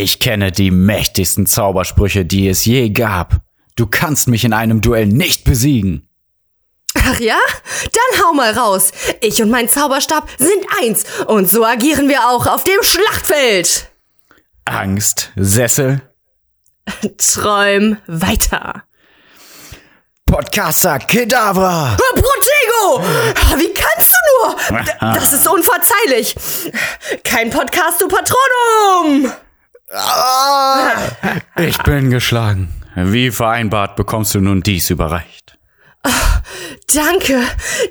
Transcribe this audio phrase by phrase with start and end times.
[0.00, 3.40] Ich kenne die mächtigsten Zaubersprüche, die es je gab.
[3.74, 6.08] Du kannst mich in einem Duell nicht besiegen.
[6.94, 7.36] Ach ja?
[7.82, 8.92] Dann hau mal raus.
[9.20, 13.90] Ich und mein Zauberstab sind eins und so agieren wir auch auf dem Schlachtfeld.
[14.66, 16.00] Angst, Sessel,
[17.16, 18.84] Träum weiter.
[20.26, 21.96] Podcaster, Kedavra.
[21.96, 23.02] Protego!
[23.56, 24.84] Wie kannst du nur?
[25.12, 26.36] Das ist unverzeihlich.
[27.24, 29.32] Kein Podcasto Patronum.
[29.90, 30.92] Ah,
[31.56, 32.72] ich bin geschlagen.
[32.94, 35.58] Wie vereinbart bekommst du nun dies überreicht.
[36.94, 37.40] Danke.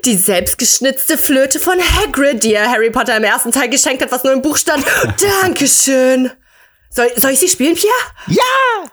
[0.06, 4.24] Die selbstgeschnitzte Flöte von Hagrid, die er Harry Potter im ersten Teil geschenkt hat, was
[4.24, 4.84] nur im Buch stand.
[5.42, 6.32] Dankeschön.
[6.90, 7.94] Soll, soll ich sie spielen, Pierre?
[8.28, 8.90] Ja!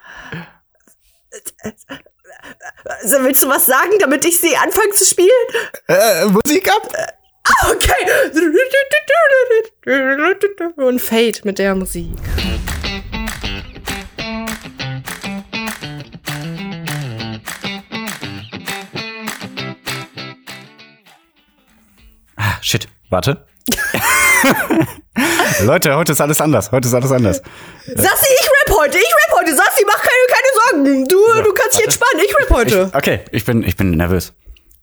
[2.85, 5.29] Also, willst du was sagen, damit ich sie anfange zu spielen?
[5.89, 6.89] Äh, Musik ab.
[6.97, 8.31] Ah, Okay.
[10.77, 12.11] Und Fade mit der Musik.
[22.65, 23.47] Shit, warte.
[25.65, 26.73] Leute, heute ist alles anders.
[26.73, 27.43] Heute ist alles anders.
[27.87, 29.55] Sassi, ich rap heute, ich rap heute.
[29.55, 31.09] Sassi, mach keine, keine Sorgen.
[31.09, 32.91] Du, du kannst dich entspannen, ich rap heute.
[32.93, 34.33] Okay, ich bin, ich bin nervös.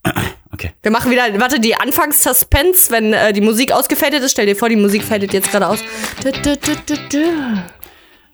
[0.54, 0.74] Okay.
[0.84, 4.34] Wir machen wieder, warte, die Anfangs-Suspense, wenn äh, die Musik ausgefadet ist.
[4.34, 5.80] Stell dir vor, die Musik fadet jetzt gerade aus.
[6.22, 7.64] Du, du, du, du, du.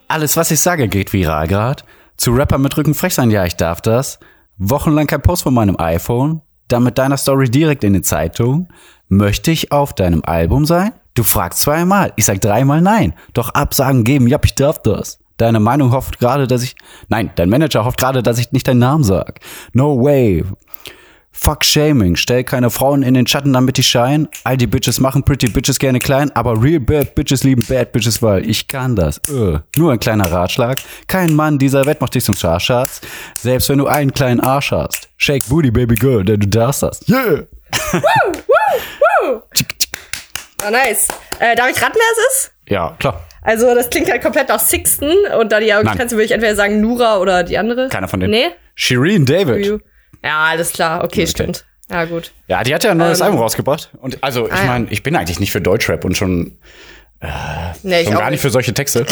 [0.08, 1.86] Alles, was ich sage, geht viral grad.
[2.18, 4.20] Zu Rapper mit Rücken frech sein, ja, ich darf das.
[4.58, 6.42] Wochenlang kein Post von meinem iPhone.
[6.68, 8.68] Dann mit deiner Story direkt in die Zeitung.
[9.10, 10.92] Möchte ich auf deinem Album sein?
[11.14, 12.14] Du fragst zweimal.
[12.16, 13.14] Ich sag dreimal nein.
[13.34, 15.20] Doch Absagen geben, ja, ich darf das.
[15.38, 16.76] Deine Meinung hofft gerade, dass ich,
[17.10, 19.40] nein, dein Manager hofft gerade, dass ich nicht deinen Namen sag.
[19.74, 20.44] No way.
[21.40, 22.16] Fuck Shaming.
[22.16, 24.28] Stell keine Frauen in den Schatten, damit die scheinen.
[24.44, 28.22] All die Bitches machen Pretty Bitches gerne klein, aber Real Bad Bitches lieben Bad Bitches,
[28.22, 29.20] weil ich kann das.
[29.30, 29.60] Äh.
[29.78, 30.80] Nur ein kleiner Ratschlag.
[31.08, 33.02] Kein Mann dieser Welt macht dich zum Scharschatz.
[33.40, 35.10] Selbst wenn du einen kleinen Arsch hast.
[35.18, 37.08] Shake Booty, Baby Girl, denn du darfst das.
[37.08, 37.44] Yeah!
[40.64, 41.08] Ah, nice.
[41.40, 42.52] Äh, darf ich raten, wer es ist?
[42.68, 43.24] Ja, klar.
[43.44, 45.12] Also, das klingt halt komplett nach Sixten.
[45.40, 47.90] Und da die Augengrenze würde ich entweder sagen Nura oder die andere.
[47.90, 48.32] Keiner von denen.
[48.32, 48.48] Nee?
[48.74, 49.82] Shireen David.
[50.28, 51.04] Ja, alles klar.
[51.04, 51.66] Okay, stimmt.
[51.90, 52.34] Ja, gut.
[52.48, 53.28] Ja, die hat ja ein neues Ähm.
[53.28, 53.92] Album rausgebracht.
[54.02, 56.58] Und also, ich Ah, meine, ich bin eigentlich nicht für Deutschrap und schon,
[57.84, 59.06] Nee, ich schon gar nicht für solche Texte.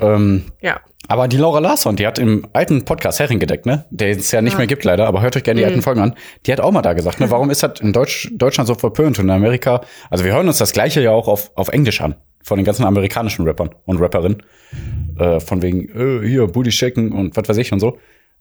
[0.00, 0.80] ähm, Ja.
[1.08, 3.84] Aber die Laura Larsson, die hat im alten Podcast Herring gedeckt, ne?
[3.90, 4.58] Der es ja nicht Ah.
[4.58, 5.70] mehr gibt leider, aber hört euch gerne die Mhm.
[5.70, 6.14] alten Folgen an.
[6.46, 7.30] Die hat auch mal da gesagt, ne?
[7.30, 9.82] Warum ist das in Deutsch, Deutschland so verpönt und in Amerika?
[10.10, 12.16] Also wir hören uns das Gleiche ja auch auf, auf Englisch an.
[12.42, 14.42] Von den ganzen amerikanischen Rappern und Rapperinnen.
[15.18, 15.88] Äh, von wegen,
[16.22, 17.98] äh, hier, Booty Shaken und was weiß ich und so.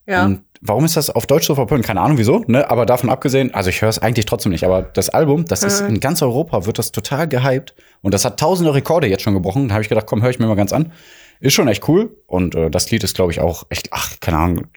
[0.07, 0.25] Ja.
[0.25, 1.85] Und warum ist das auf Deutsch so verpönt?
[1.85, 2.69] Keine Ahnung wieso, ne?
[2.69, 4.63] Aber davon abgesehen, also ich höre es eigentlich trotzdem nicht.
[4.63, 7.73] Aber das Album, das ist in ganz Europa, wird das total gehypt.
[8.01, 9.67] Und das hat tausende Rekorde jetzt schon gebrochen.
[9.67, 10.91] Da habe ich gedacht, komm, höre ich mir mal ganz an.
[11.39, 12.15] Ist schon echt cool.
[12.27, 14.67] Und äh, das Lied ist, glaube ich, auch echt, ach, keine Ahnung,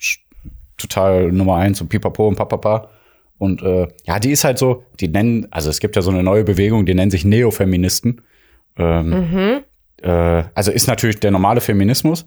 [0.76, 2.88] total Nummer eins und pipapo und papapa.
[3.38, 6.22] Und äh, ja, die ist halt so, die nennen, also es gibt ja so eine
[6.22, 8.22] neue Bewegung, die nennen sich Neofeministen.
[8.76, 9.62] Ähm,
[10.02, 12.26] äh, also ist natürlich der normale Feminismus,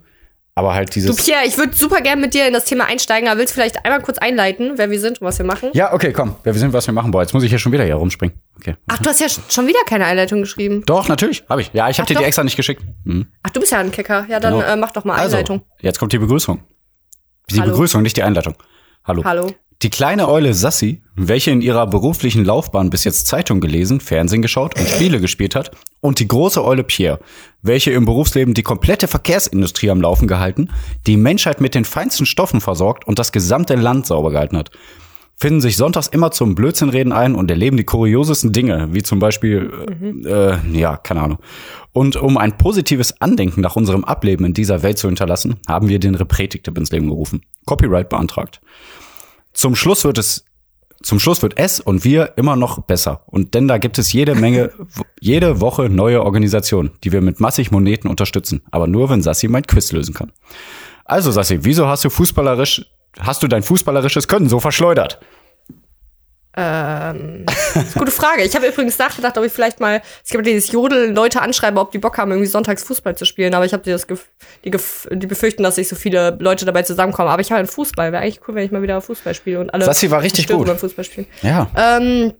[0.55, 1.15] aber halt Du, dieses.
[1.15, 3.83] Pierre, ich würde super gern mit dir in das Thema einsteigen, aber willst du vielleicht
[3.85, 5.69] einmal kurz einleiten, wer wir sind und was wir machen?
[5.73, 6.35] Ja, okay, komm.
[6.45, 7.11] Ja, wir sind, was wir machen.
[7.11, 8.37] Boah, jetzt muss ich hier schon wieder hier rumspringen.
[8.57, 8.75] Okay.
[8.87, 10.83] Ach, du hast ja sch- schon wieder keine Einleitung geschrieben.
[10.85, 11.71] Doch, natürlich, habe ich.
[11.73, 12.27] Ja, ich habe dir die doch.
[12.27, 12.83] extra nicht geschickt.
[13.05, 13.27] Mhm.
[13.43, 14.25] Ach, du bist ja ein Kicker.
[14.29, 14.65] Ja, dann Genau.
[14.65, 15.59] äh, mach doch mal Einleitung.
[15.61, 16.63] Also, jetzt kommt die Begrüßung.
[17.49, 17.71] Die Hallo.
[17.71, 18.55] Begrüßung, nicht die Einleitung.
[19.05, 19.23] Hallo.
[19.23, 19.51] Hallo.
[19.83, 24.79] Die kleine Eule Sassi, welche in ihrer beruflichen Laufbahn bis jetzt Zeitung gelesen, Fernsehen geschaut
[24.79, 25.71] und Spiele gespielt hat,
[26.01, 27.19] und die große Eule Pierre,
[27.63, 30.69] welche im Berufsleben die komplette Verkehrsindustrie am Laufen gehalten,
[31.07, 34.69] die Menschheit mit den feinsten Stoffen versorgt und das gesamte Land sauber gehalten hat,
[35.35, 39.71] finden sich sonntags immer zum Blödsinnreden ein und erleben die kuriosesten Dinge, wie zum Beispiel,
[40.25, 41.39] äh, äh, ja, keine Ahnung.
[41.91, 45.97] Und um ein positives Andenken nach unserem Ableben in dieser Welt zu hinterlassen, haben wir
[45.97, 47.41] den Repretik-Tipp ins Leben gerufen.
[47.65, 48.61] Copyright beantragt.
[49.53, 50.45] Zum Schluss wird es,
[51.03, 53.23] zum Schluss wird es und wir immer noch besser.
[53.25, 54.71] Und denn da gibt es jede Menge,
[55.19, 58.61] jede Woche neue Organisationen, die wir mit massig Moneten unterstützen.
[58.71, 60.31] Aber nur, wenn Sassi mein Quiz lösen kann.
[61.05, 62.85] Also Sassi, wieso hast du fußballerisch,
[63.19, 65.19] hast du dein fußballerisches Können so verschleudert?
[66.57, 67.45] Ähm,
[67.75, 68.43] ist gute Frage.
[68.43, 71.91] Ich habe übrigens nachgedacht, ob ich vielleicht mal, es gibt dieses Jodel, Leute anschreibe, ob
[71.91, 73.53] die Bock haben, irgendwie sonntags Fußball zu spielen.
[73.53, 73.95] Aber ich habe die,
[74.69, 77.29] Gef die befürchten, dass sich so viele Leute dabei zusammenkommen.
[77.29, 78.11] Aber ich habe einen Fußball.
[78.11, 79.85] Wäre eigentlich cool, wenn ich mal wieder Fußball spiele und alle.
[79.85, 80.67] Sassi war richtig gut.
[80.67, 81.27] beim Fußball spielen.
[81.41, 81.69] Ja.
[81.75, 82.33] Ähm,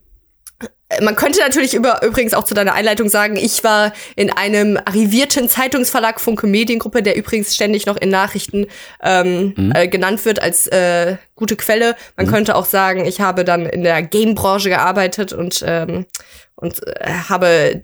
[1.01, 5.47] man könnte natürlich über, übrigens auch zu deiner Einleitung sagen, ich war in einem arrivierten
[5.47, 8.67] Zeitungsverlag Funke Mediengruppe, der übrigens ständig noch in Nachrichten
[9.01, 9.71] ähm, Mhm.
[9.73, 11.95] äh, genannt wird als äh, gute Quelle.
[12.17, 16.05] Man könnte auch sagen, ich habe dann in der Game-Branche gearbeitet und, ähm,
[16.55, 17.81] und äh, habe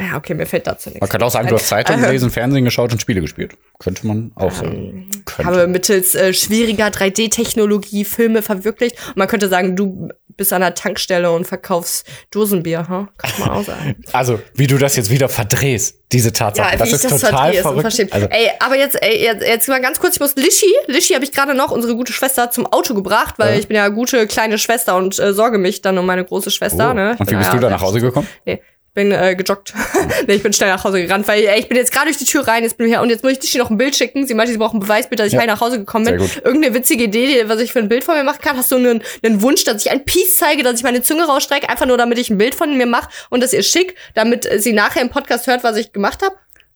[0.00, 1.00] Ja, okay, mir fällt dazu nichts.
[1.00, 3.52] Man könnte auch sagen, du hast Zeitung Äh, gelesen, Fernsehen geschaut und Spiele gespielt.
[3.78, 5.10] Könnte man auch sagen.
[5.26, 5.44] Könnte.
[5.50, 8.96] habe mittels äh, schwieriger 3D-Technologie Filme verwirklicht.
[9.08, 13.08] Und man könnte sagen, du bist an der Tankstelle und verkaufst Dosenbier, ha?
[13.18, 13.96] Kann man auch sagen.
[14.12, 16.76] Also, wie du das jetzt wieder verdrehst, diese Tatsache.
[16.78, 17.84] das wie ist ich total verrückt.
[18.10, 21.24] Also, Ey, aber jetzt, ey, jetzt, jetzt mal ganz kurz, ich muss Lischi, Lischi habe
[21.24, 23.58] ich gerade noch, unsere gute Schwester, zum Auto gebracht, weil Ja.
[23.60, 26.90] ich bin ja gute kleine Schwester und äh, sorge mich dann um meine große Schwester.
[26.90, 26.94] oh.
[26.94, 27.16] Ne?
[27.18, 28.26] Und wie bist ja du da nach Hause gekommen?
[28.46, 28.62] Nee,
[28.92, 29.72] bin äh, gejoggt.
[30.26, 32.24] nee, ich bin schnell nach Hause gerannt, weil ey, ich bin jetzt gerade durch die
[32.24, 34.26] Tür rein, jetzt bin ich hier und jetzt muss ich Lischi noch ein Bild schicken.
[34.26, 35.40] Sie meinte, sie braucht ein Beweisbild, dass ich Ja.
[35.40, 36.14] heil nach Hause gekommen bin.
[36.44, 38.56] Irgendeine witzige Idee, was ich für ein Bild von mir machen kann.
[38.56, 41.68] Hast du einen, einen Wunsch, dass ich ein Peace zeige, dass ich meine Zunge rausstrecke,
[41.68, 44.58] einfach nur damit ich ein Bild von mir mache und das ihr schick, damit äh,
[44.58, 46.34] sie nachher im Podcast hört, was ich gemacht habe?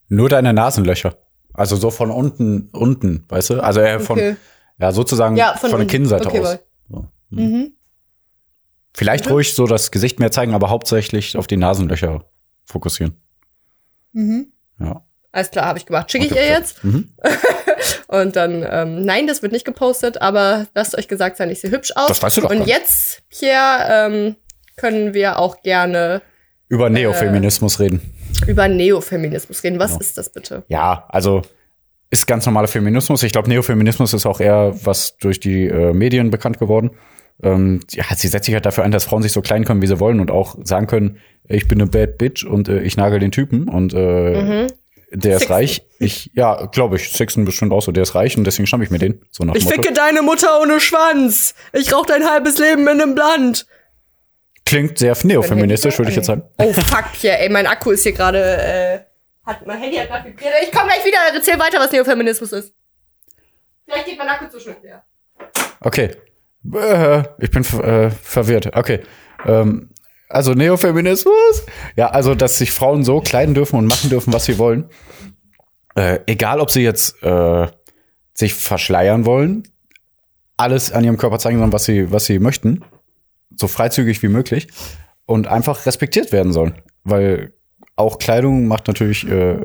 [0.09, 1.17] Nur deine Nasenlöcher.
[1.53, 3.61] Also so von unten, unten, weißt du?
[3.61, 4.37] Also eher von, Okay.
[4.79, 5.87] ja, sozusagen Ja, von, von der.
[5.89, 6.59] Kinnseite Okay, aus.
[6.91, 7.07] So.
[7.31, 7.73] Mhm.
[8.97, 12.25] Vielleicht ruhig so das Gesicht mehr zeigen, aber hauptsächlich auf die Nasenlöcher
[12.65, 13.17] fokussieren.
[14.13, 14.53] Mhm.
[14.79, 15.05] Ja.
[15.33, 16.11] Alles klar, habe ich gemacht.
[16.13, 16.85] Schicke ich Okay, ihr jetzt.
[16.85, 17.11] Mhm.
[18.07, 21.73] Und dann, ähm, nein, das wird nicht gepostet, aber lasst euch gesagt sein, ich sehe
[21.73, 22.07] hübsch aus.
[22.09, 22.69] Das weißt du doch Und nicht.
[22.69, 24.37] jetzt, Pierre, ähm,
[24.77, 26.23] können wir auch gerne
[26.69, 28.01] Über Neofeminismus reden.
[28.47, 29.81] über Neofeminismus reden.
[29.81, 30.01] Was Genau.
[30.03, 30.63] ist das bitte?
[30.69, 31.43] Ja, also
[32.11, 33.25] ist ganz normaler Feminismus.
[33.25, 36.93] Ich glaube, Neofeminismus ist auch eher was durch die äh, Medien bekannt geworden.
[37.43, 39.87] Ähm, ja, sie setzt sich halt dafür ein, dass Frauen sich so klein können, wie
[39.87, 43.19] sie wollen und auch sagen können, ich bin eine Bad Bitch und äh, ich nagel
[43.19, 44.69] den Typen und äh,
[45.11, 45.53] der ist Sixten.
[45.53, 45.87] reich.
[45.99, 48.91] Ich, ja, glaube ich, Sixten bestimmt auch so, der ist reich und deswegen schnapp ich
[48.91, 49.21] mir den.
[49.31, 49.83] So nach Ich Motto.
[49.83, 51.55] ficke deine Mutter ohne Schwanz.
[51.73, 53.67] Ich rauch dein halbes Leben in einem Land.
[54.67, 56.43] Klingt sehr neofeministisch, würde ich jetzt sagen.
[56.59, 58.99] Oh fuck, Pierre, ey, mein Akku ist hier gerade, äh,
[59.45, 60.55] hat, mein Handy hat gerade vibriert.
[60.63, 62.73] Ich komm gleich wieder, erzähl weiter, was Neofeminismus ist.
[63.85, 65.03] Vielleicht geht mein Akku zu schnell, Pierre.
[65.81, 66.17] Okay.
[66.73, 68.77] Äh, ich bin äh, verwirrt.
[68.77, 69.01] Okay.
[69.47, 69.91] Ähm,
[70.29, 71.67] also Neofeminismus?
[71.97, 74.89] Ja, also, dass sich Frauen so kleiden dürfen und machen dürfen, was sie wollen.
[75.95, 77.69] Äh, egal, ob sie jetzt äh,
[78.35, 79.63] sich verschleiern wollen,
[80.57, 82.85] alles an ihrem Körper zeigen sollen, was sie, was sie möchten,
[83.55, 84.69] so freizügig wie möglich
[85.27, 86.75] und einfach respektiert werden sollen.
[87.05, 87.53] Weil
[87.97, 89.61] auch Kleidung macht natürlich, äh,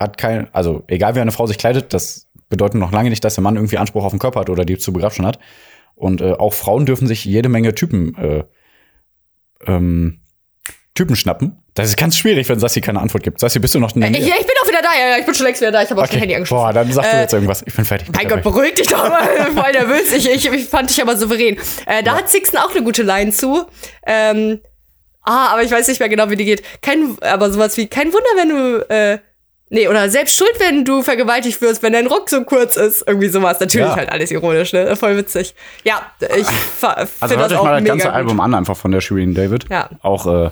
[0.00, 3.34] hat kein, also egal wie eine Frau sich kleidet, das bedeutet noch lange nicht, dass
[3.34, 5.38] der Mann irgendwie Anspruch auf den Körper hat oder die zu begrapschen hat.
[5.94, 8.44] Und äh, auch Frauen dürfen sich jede Menge Typen, äh,
[9.66, 10.20] ähm,
[10.94, 11.62] Typen schnappen.
[11.74, 13.40] Das ist ganz schwierig, wenn Sassi keine Antwort gibt.
[13.40, 15.34] Sassi, bist du noch Äh, ja, ich bin auch wieder da, ja, ja, ich bin
[15.34, 16.64] schon längst wieder da, ich habe auch schon Handy angeschlossen.
[16.64, 17.64] Boah, dann sag du Äh, jetzt irgendwas.
[17.66, 18.08] Ich bin fertig.
[18.12, 20.12] Mein Gott, beruhig dich doch mal, voll nervös.
[20.12, 21.58] Ich, ich, ich fand dich aber souverän.
[21.86, 23.66] Äh, da hat Sixten auch eine gute Line zu.
[24.06, 24.60] Ähm,
[25.22, 26.62] ah, aber ich weiß nicht mehr genau, wie die geht.
[26.80, 29.18] Kein, aber sowas wie, kein Wunder, wenn du, äh,
[29.74, 33.04] nee, oder selbst schuld, wenn du vergewaltigt wirst, wenn dein Rock so kurz ist.
[33.06, 33.60] Irgendwie sowas.
[33.60, 33.96] Natürlich Ja.
[33.96, 34.96] halt alles ironisch, ne?
[34.96, 35.54] Voll witzig.
[35.84, 38.14] Ja, ich fa- Also finde hört das euch auch mal das ganze gut.
[38.14, 39.66] Album an, einfach von der Shirin David.
[39.70, 39.90] Ja.
[40.00, 40.50] Auch, äh,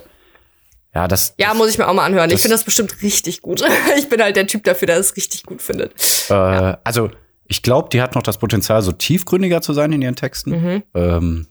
[0.93, 2.29] ja, das, Ja, muss ich mir auch mal anhören.
[2.29, 3.63] ich finde das bestimmt richtig gut.
[3.97, 5.93] ich bin halt der Typ dafür, der es richtig gut findet.
[6.29, 6.33] äh,
[6.83, 7.09] also
[7.47, 10.51] ich glaube, die hat noch das Potenzial, so tiefgründiger zu sein in ihren Texten.
[10.51, 10.83] Mhm.
[10.93, 11.47] Ähm,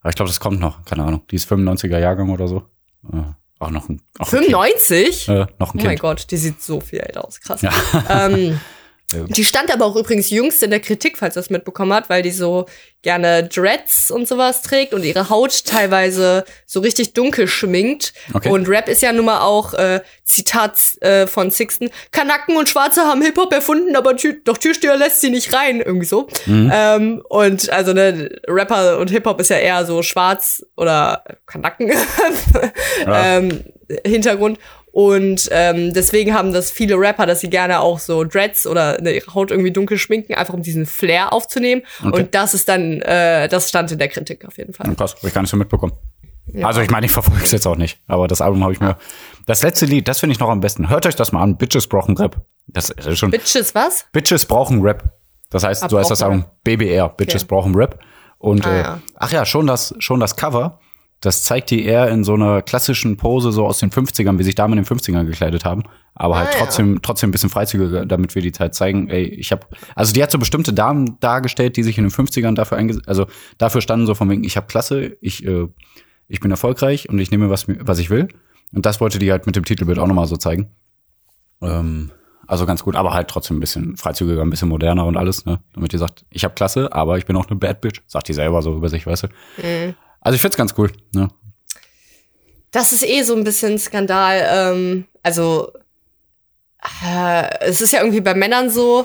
[0.00, 1.22] aber ich glaube, das kommt noch, keine Ahnung.
[1.30, 2.64] Die ist 95er Jahrgang oder so.
[3.12, 3.18] Äh,
[3.62, 5.24] auch noch ein, auch ein 95?
[5.26, 5.38] Kind.
[5.38, 6.00] Äh, noch ein Oh mein Kind.
[6.00, 7.40] Gott, die sieht so viel älter aus.
[7.40, 7.62] Krass.
[7.62, 7.70] Ja.
[8.08, 8.60] Ähm,
[9.28, 12.22] Die stand aber auch übrigens jüngst in der Kritik, falls ihr das mitbekommen hat, weil
[12.22, 12.66] die so
[13.02, 18.12] gerne Dreads und sowas trägt und ihre Haut teilweise so richtig dunkel schminkt.
[18.32, 18.48] Okay.
[18.48, 23.02] Und Rap ist ja nun mal auch, äh, Zitat äh, von Sixten, Kanaken und Schwarze
[23.02, 25.80] haben Hip-Hop erfunden, aber Tür doch Türsteher lässt sie nicht rein.
[25.80, 26.28] Irgendwie so.
[26.46, 26.70] Mhm.
[26.72, 31.92] Ähm, und also ne, Rapper und Hip-Hop ist ja eher so schwarz oder Kanaken
[33.06, 33.36] Ja.
[33.36, 33.64] ähm,
[34.06, 34.58] Hintergrund.
[34.92, 39.34] Und ähm, deswegen haben das viele Rapper, dass sie gerne auch so Dreads oder ihre
[39.34, 41.82] Haut irgendwie dunkel schminken, einfach um diesen Flair aufzunehmen.
[42.04, 42.20] Okay.
[42.20, 44.86] Und das ist dann, äh, das stand in der Kritik auf jeden Fall.
[44.88, 45.94] Ja, Krass, hab ich gar nicht so mitbekommen.
[46.62, 48.98] Also ich meine, ich verfolge es jetzt auch nicht, aber das Album habe ich mir.
[49.46, 50.90] Das letzte Lied, das finde ich noch am besten.
[50.90, 51.56] Hört euch das mal an.
[51.56, 52.42] Bitches brauchen Rap.
[52.66, 53.30] Das ist schon.
[53.30, 54.04] Bitches, was?
[54.12, 55.04] Bitches brauchen Rap.
[55.50, 57.08] Das heißt, Ah, so heißt das Album BBR.
[57.10, 57.48] Bitches Okay.
[57.48, 57.98] brauchen Rap.
[58.38, 59.00] Und Ah, äh, ja.
[59.16, 60.80] ach ja, schon das, schon das Cover.
[61.22, 64.54] Das zeigt die eher in so einer klassischen Pose so aus den 50ern, wie sich
[64.54, 65.84] Damen in den 50ern gekleidet haben.
[66.14, 66.58] Aber halt Ah, ja.
[66.58, 69.08] trotzdem, trotzdem ein bisschen freizügiger, damit wir die Zeit zeigen.
[69.08, 72.54] Ey, ich habe, also die hat so bestimmte Damen dargestellt, die sich in den 50ern
[72.54, 73.26] dafür eingesetzt, also
[73.56, 75.68] dafür standen so von wegen, ich habe Klasse, ich, äh,
[76.28, 78.28] ich bin erfolgreich und ich nehme was, was ich will.
[78.74, 80.70] Und das wollte die halt mit dem Titelbild auch nochmal so zeigen.
[81.60, 82.10] Ähm,
[82.46, 85.60] also ganz gut, aber halt trotzdem ein bisschen freizügiger, ein bisschen moderner und alles, ne?
[85.74, 88.00] Damit die sagt, ich habe Klasse, aber ich bin auch eine Bad Bitch.
[88.06, 89.26] Sagt die selber so über sich, weißt du?
[89.62, 89.94] Mhm.
[90.22, 91.28] Also ich find's ganz cool, ne?
[92.70, 94.46] Das ist eh so ein bisschen Skandal.
[94.48, 95.72] Ähm, also,
[97.04, 99.04] äh, es ist ja irgendwie bei Männern so,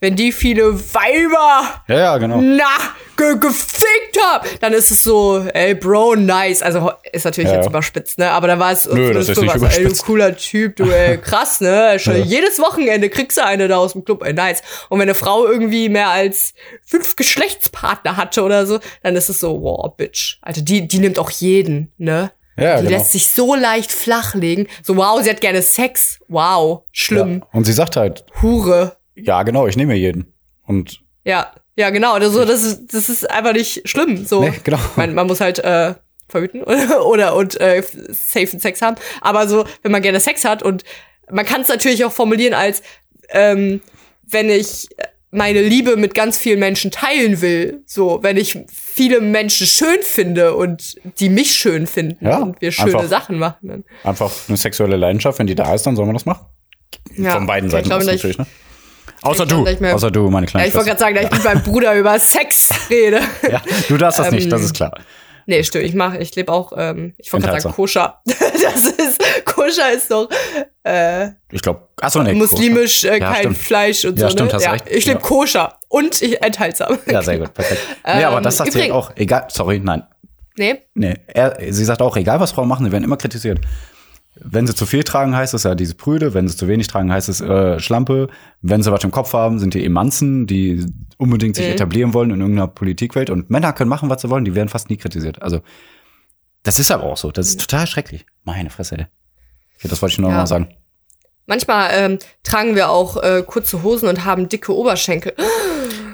[0.00, 2.40] wenn die viele Weiber Ja, ja, genau.
[2.40, 2.64] na,
[3.16, 6.62] ge gefickt hab, dann ist es so, ey, Bro, nice.
[6.62, 7.56] Also ist natürlich Ja.
[7.56, 8.30] jetzt überspitzt, ne?
[8.30, 11.16] Aber da war es Nö, das ist nicht sowas, ey, du cooler Typ, du, ey,
[11.22, 11.98] krass, ne?
[11.98, 14.62] Schon jedes Wochenende kriegst du eine da aus dem Club, ey, nice.
[14.90, 16.52] Und wenn eine Frau irgendwie mehr als
[16.84, 20.38] fünf Geschlechtspartner hatte oder so, dann ist es so, wow, Bitch.
[20.42, 22.32] Alter, die, die nimmt auch jeden, ne?
[22.58, 22.98] Ja, die genau.
[22.98, 24.66] lässt sich so leicht flachlegen.
[24.82, 26.18] So, wow, sie hat gerne Sex.
[26.28, 27.44] Wow, schlimm.
[27.52, 28.96] Und sie sagt halt, Hure.
[29.16, 30.32] Ja, genau, ich nehme jeden.
[30.66, 32.14] Und Ja, ja, genau.
[32.14, 34.24] Also, das ist, das ist einfach nicht schlimm.
[34.24, 34.78] So, Nee, genau.
[34.96, 35.94] man, man muss halt äh,
[36.28, 38.96] verhüten oder, oder und äh, safen Sex haben.
[39.20, 40.84] Aber so, wenn man gerne Sex hat und
[41.30, 42.82] man kann es natürlich auch formulieren als,
[43.30, 43.80] ähm,
[44.28, 44.88] wenn ich
[45.30, 50.54] meine Liebe mit ganz vielen Menschen teilen will, so, wenn ich viele Menschen schön finde
[50.54, 53.08] und die mich schön finden Ja, und wir schöne einfach.
[53.08, 53.84] Sachen machen, dann.
[54.04, 56.46] einfach eine sexuelle Leidenschaft, wenn die da ist, dann soll man das machen.
[57.16, 58.46] Ja, Von beiden Seiten glaube natürlich, ne?
[59.22, 61.30] Außer ich du, mehr- außer du, meine kleine Ja, ich wollte gerade sagen, da ich
[61.30, 63.20] mit meinem Bruder über Sex rede.
[63.50, 64.92] Ja, du darfst das nicht, das Ähm, ist klar.
[65.48, 65.84] Nee, stimmt.
[65.84, 68.20] Ich mache, ich lebe auch, ähm, ich wollte gerade sagen, koscher.
[68.26, 70.28] das ist, koscher ist doch
[70.82, 72.32] äh, Ich glaube, achso, nee.
[72.34, 73.58] muslimisch, äh, Ja, kein stimmt.
[73.58, 74.32] Fleisch und Ja, so.
[74.32, 74.54] stimmt, ne?
[74.54, 74.84] hast ja, recht.
[74.90, 75.24] Ich lebe Ja.
[75.24, 76.98] koscher und ich enthaltsam.
[77.08, 77.80] Ja, sehr gut, perfekt.
[78.06, 79.12] Nee, aber das sagt sie Ähm, auch.
[79.14, 80.02] Egal, sorry, nein.
[80.58, 80.82] Nee?
[80.94, 83.60] Nee, er, sie sagt auch, egal was Frauen machen, sie werden immer kritisiert.
[84.38, 86.34] Wenn sie zu viel tragen, heißt es ja diese Prüde.
[86.34, 88.28] Wenn sie zu wenig tragen, heißt es äh, Schlampe.
[88.60, 90.84] Wenn sie was im Kopf haben, sind die Emanzen, die
[91.16, 91.72] unbedingt sich Mhm.
[91.72, 93.30] etablieren wollen in irgendeiner Politikwelt.
[93.30, 95.40] Und Männer können machen, was sie wollen, die werden fast nie kritisiert.
[95.40, 95.60] Also,
[96.64, 97.30] das ist aber auch so.
[97.32, 98.26] Das ist total schrecklich.
[98.44, 99.06] Meine Fresse, ey.
[99.78, 100.36] Okay, das wollte ich nur Ja.
[100.36, 100.68] mal sagen.
[101.46, 105.32] Manchmal ähm, tragen wir auch äh, kurze Hosen und haben dicke Oberschenkel.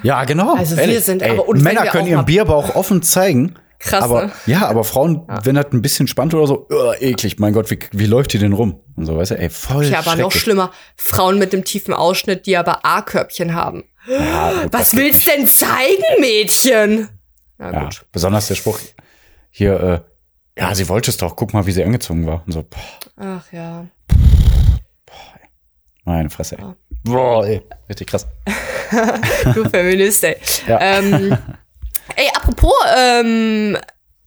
[0.02, 0.54] Ja, genau.
[0.54, 1.04] Also wir ehrlich.
[1.04, 3.54] sind Ey, aber- und Männer wir können ihren Bierbauch offen zeigen.
[3.82, 4.30] Krass, aber?
[4.46, 7.78] Ja, aber Frauen, wenn das ein bisschen spannt oder so, uh, eklig, mein Gott, wie,
[7.92, 8.80] wie läuft die denn rum?
[8.96, 10.70] Und so, weißt du, ey, voll Ja, aber noch schlimmer.
[10.96, 13.84] Frauen mit dem tiefen Ausschnitt, die aber A-Körbchen haben.
[14.06, 17.08] Ja, gut, Was willst denn zeigen, Mädchen?
[17.58, 18.04] Na Ja, gut.
[18.12, 18.78] besonders der Spruch
[19.50, 19.80] hier,
[20.56, 22.42] äh, ja, sie wollte es doch, guck mal, wie sie angezogen war.
[22.46, 22.78] Und so, boah,
[23.16, 23.86] Ach ja.
[26.04, 26.62] meine Fresse, ey.
[26.64, 26.76] Ja.
[27.04, 28.26] Boah, ey, richtig krass.
[29.54, 30.36] Du Feminist, ey.
[30.68, 30.78] Ja.
[30.80, 31.36] Ähm,
[32.16, 33.76] ey, apropos, ähm,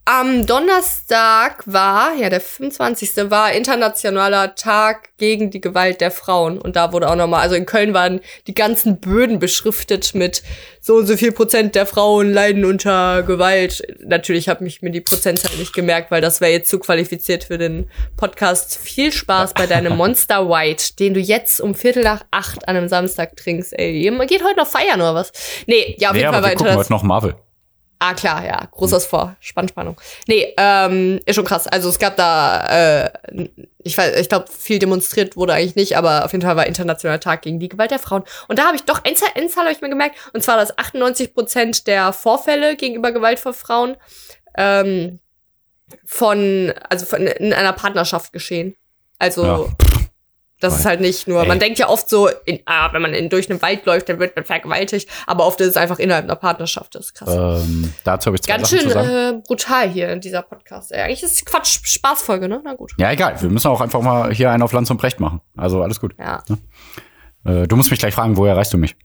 [0.07, 3.31] am Donnerstag war, ja, der 25.
[3.31, 6.59] war internationaler Tag gegen die Gewalt der Frauen.
[6.59, 10.43] Und da wurde auch nochmal, also in Köln waren die ganzen Böden beschriftet mit
[10.79, 13.81] so und so viel Prozent der Frauen leiden unter Gewalt.
[14.05, 17.57] Natürlich habe ich mir die Prozentzahl nicht gemerkt, weil das wäre jetzt zu qualifiziert für
[17.57, 18.77] den Podcast.
[18.77, 22.89] Viel Spaß bei deinem Monster White, den du jetzt um Viertel nach acht an einem
[22.89, 23.73] Samstag trinkst.
[23.73, 25.31] Ey, ihr geht heute noch feiern oder was?
[25.65, 27.35] Nee, ja, auf Nee, jeden aber Fall war wir gucken heute noch Marvel.
[28.07, 28.67] Ah, klar, ja.
[28.69, 29.35] Großes Vor.
[29.39, 29.99] Spannspannung.
[30.27, 31.65] Nee, ähm, ist schon krass.
[31.65, 33.09] Also es gab da, äh,
[33.79, 37.19] ich weiß, ich glaube, viel demonstriert wurde eigentlich nicht, aber auf jeden Fall war Internationaler
[37.19, 38.23] Tag gegen die Gewalt der Frauen.
[38.47, 40.57] Und da habe ich doch, eine Zahl, eine Zahl habe ich mir gemerkt, und zwar,
[40.57, 43.97] dass 98 Prozent der Vorfälle gegenüber Gewalt vor Frauen
[44.55, 45.19] ähm,
[46.05, 48.75] von, also von, in einer Partnerschaft geschehen.
[49.17, 49.84] Also Ja.
[50.61, 51.47] Das ist halt nicht nur, Ey.
[51.47, 54.19] man denkt ja oft so, in, ah, wenn man in, durch einen Wald läuft, dann
[54.19, 56.95] wird man vergewaltigt, aber oft ist es einfach innerhalb einer Partnerschaft.
[56.95, 57.29] Das ist krass.
[57.65, 60.91] Ähm, dazu habe ich zwei Ganz Sachen schön äh, brutal hier in dieser Podcast.
[60.91, 62.61] Ey, eigentlich ist es Quatsch, Spaßfolge, ne?
[62.63, 62.93] Na gut.
[62.97, 63.41] Ja, egal.
[63.41, 65.41] Wir müssen auch einfach mal hier einen auf Lanz und Brecht machen.
[65.57, 66.15] Also alles gut.
[66.17, 66.43] Ja.
[67.45, 68.95] Äh, du musst mich gleich fragen, woher erreichst du mich?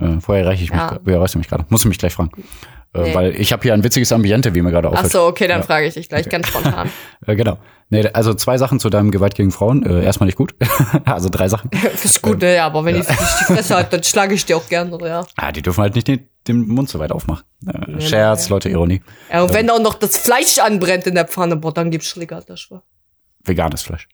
[0.00, 0.78] Äh, woher erreiche ich mich?
[0.78, 0.88] Ja.
[0.92, 1.66] gra- Woher erreichst du mich gerade?
[1.68, 2.30] Musst du mich gleich fragen.
[2.92, 3.14] Äh, Nee.
[3.14, 5.12] Weil ich habe hier ein witziges Ambiente, wie mir gerade Ach auffällt.
[5.12, 5.66] so, okay, dann Ja.
[5.66, 6.90] frage ich dich gleich ganz spontan.
[7.26, 7.58] Äh, genau.
[7.92, 9.84] Nee, also zwei Sachen zu deinem Gewalt gegen Frauen.
[9.84, 10.54] Äh, erstmal nicht gut.
[11.04, 11.70] also drei Sachen.
[12.04, 12.54] ist gut, ne?
[12.56, 15.26] Ja, aber wenn ich die Fresse halt, dann schlage ich dir auch gern, oder ja.
[15.36, 17.44] Ah, die dürfen halt nicht den, den Mund so weit aufmachen.
[17.66, 18.54] Äh, Scherz, ja.
[18.54, 19.02] Leute, Ironie.
[19.30, 22.42] Ja, und wenn auch noch das Fleisch anbrennt in der Pfanne, boah, dann gibt's Schläger,
[22.46, 22.82] das schwör.
[23.44, 24.08] Veganes Fleisch.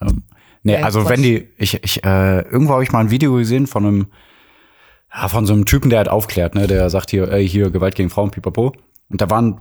[0.00, 0.24] Ähm,
[0.62, 1.10] nee, Ja, also Quatsch.
[1.10, 4.06] wenn die, ich, ich, äh, irgendwo habe ich mal ein Video gesehen von einem,
[5.12, 7.94] ja, von so einem Typen, der halt aufklärt, ne, der sagt hier, ey, hier Gewalt
[7.94, 8.72] gegen Frauen, pipapo.
[9.08, 9.60] Und da waren,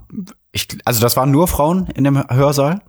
[0.52, 2.82] ich, also das waren nur Frauen in dem Hörsaal.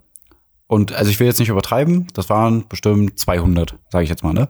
[0.67, 4.33] Und also ich will jetzt nicht übertreiben, das waren bestimmt 200, sage ich jetzt mal,
[4.33, 4.47] ne?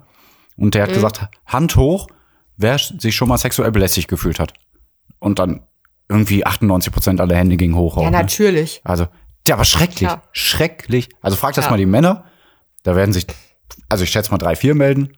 [0.56, 2.08] Und der hat gesagt, Hand hoch,
[2.58, 4.53] wer sich schon mal sexuell belästigt gefühlt hat.
[5.20, 5.62] Und dann
[6.10, 7.96] irgendwie 98 Prozent aller Hände gingen hoch.
[7.96, 8.12] Ja, auch, ne?
[8.12, 8.82] natürlich.
[8.84, 9.08] Also,
[9.48, 10.01] ja, aber schrecklich.
[10.01, 10.22] Ja.
[10.34, 11.10] Schrecklich.
[11.22, 11.72] Also frag das Ja.
[11.72, 12.25] mal die Männer.
[12.84, 13.25] Da werden sich,
[13.89, 15.13] also ich schätze mal drei, vier melden.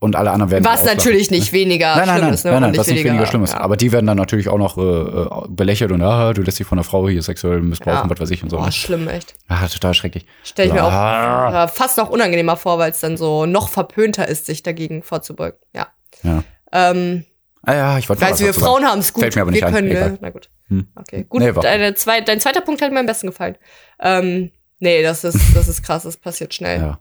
[0.00, 0.64] Und alle anderen werden.
[0.64, 2.50] Was natürlich nicht weniger Nein, nein, schlimm nein, ist, ne?
[2.52, 3.52] nein, Und nein, was nicht weniger schlimm ist.
[3.54, 3.60] ja.
[3.60, 6.66] Aber die werden dann natürlich auch noch äh, äh, belächelt und ah, du lässt dich
[6.68, 8.10] von einer Frau hier sexuell missbrauchen, Ja.
[8.10, 8.58] was weiß ich und so.
[8.58, 8.72] Boah, ne?
[8.72, 9.34] schlimm, echt.
[9.48, 10.24] Ah, total schrecklich.
[10.44, 11.64] Stell ich mir auch Ah.
[11.64, 15.58] äh, fast noch unangenehmer vor, weil es dann so noch verpönter ist, sich dagegen vorzubeugen.
[15.74, 15.88] Ja.
[16.22, 16.44] Ja.
[16.72, 17.24] Ähm,
[17.64, 18.54] Ah, ja, ich wollte du, wir.
[18.54, 19.24] Frauen haben es gut.
[19.24, 20.48] Fällt mir aber nicht wir ein, können, wir, na gut.
[20.68, 20.86] Hm.
[20.94, 21.42] Okay, gut.
[21.42, 23.58] Nee, Deine zwei, dein zweiter Punkt hat mir am besten gefallen.
[24.00, 26.80] Ähm, nee, das ist, das ist krass, das passiert schnell.
[26.80, 27.00] Ja.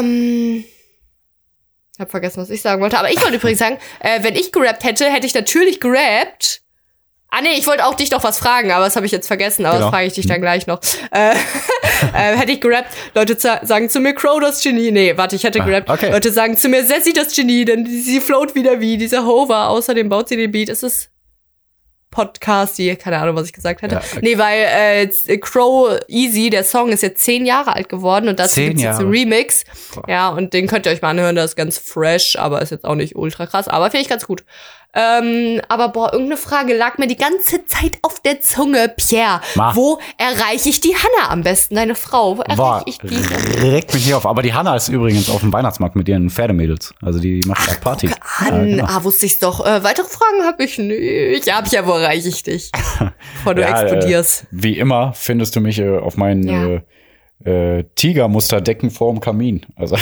[0.00, 0.64] Ähm,
[1.98, 2.98] hab vergessen, was ich sagen wollte.
[2.98, 6.60] Aber ich wollte übrigens sagen, äh, wenn ich gerappt hätte, hätte ich natürlich gerappt.
[7.30, 9.66] Ah nee, ich wollte auch dich noch was fragen, aber das habe ich jetzt vergessen,
[9.66, 9.86] aber Genau.
[9.86, 10.80] das frage ich dich dann gleich noch.
[11.10, 11.32] Äh,
[12.14, 14.92] äh, hätte ich gerappt, Leute sagen zu mir Crow das Genie.
[14.92, 15.90] Nee, warte, ich hätte Ah, gerappt.
[15.90, 16.10] okay.
[16.12, 19.68] Leute sagen zu mir Sassy das Genie, denn sie float wieder wie dieser Hover.
[19.68, 20.68] Außerdem baut sie den Beat.
[20.68, 21.10] Es ist
[22.14, 23.96] Podcast, die, keine Ahnung, was ich gesagt hätte.
[23.96, 24.20] Ja, okay.
[24.22, 28.54] Nee, weil äh, Crow Easy, der Song ist jetzt zehn Jahre alt geworden und dazu
[28.54, 29.64] Zehn gibt's jetzt einen Remix.
[29.94, 30.04] Boah.
[30.08, 32.84] Ja, und den könnt ihr euch mal anhören, der ist ganz fresh, aber ist jetzt
[32.84, 34.44] auch nicht ultra krass, aber finde ich ganz gut.
[34.94, 39.40] Ähm, aber boah, irgendeine Frage lag mir die ganze Zeit auf der Zunge, Pierre.
[39.56, 39.74] Ma.
[39.74, 42.38] Wo erreiche ich die Hanna am besten, deine Frau?
[42.38, 43.16] Wo erreiche ich die?
[43.60, 44.26] regt mich nicht auf.
[44.26, 46.94] Aber die Hanna ist übrigens auf dem Weihnachtsmarkt mit ihren Pferdemädels.
[47.02, 48.06] Also die macht da Party.
[48.08, 48.14] Ja,
[48.46, 48.84] An, genau.
[48.86, 49.64] ah, wusste ich's doch.
[49.66, 51.46] Äh, weitere Fragen habe ich nicht.
[51.46, 52.70] Ja, hab ich ja, wo erreiche ich dich?
[53.34, 54.42] Bevor du Ja, explodierst.
[54.44, 56.66] Äh, wie immer findest du mich äh, auf meinen Ja.
[57.44, 59.66] äh, äh, Tigermusterdecken vorm Kamin.
[59.76, 59.96] Also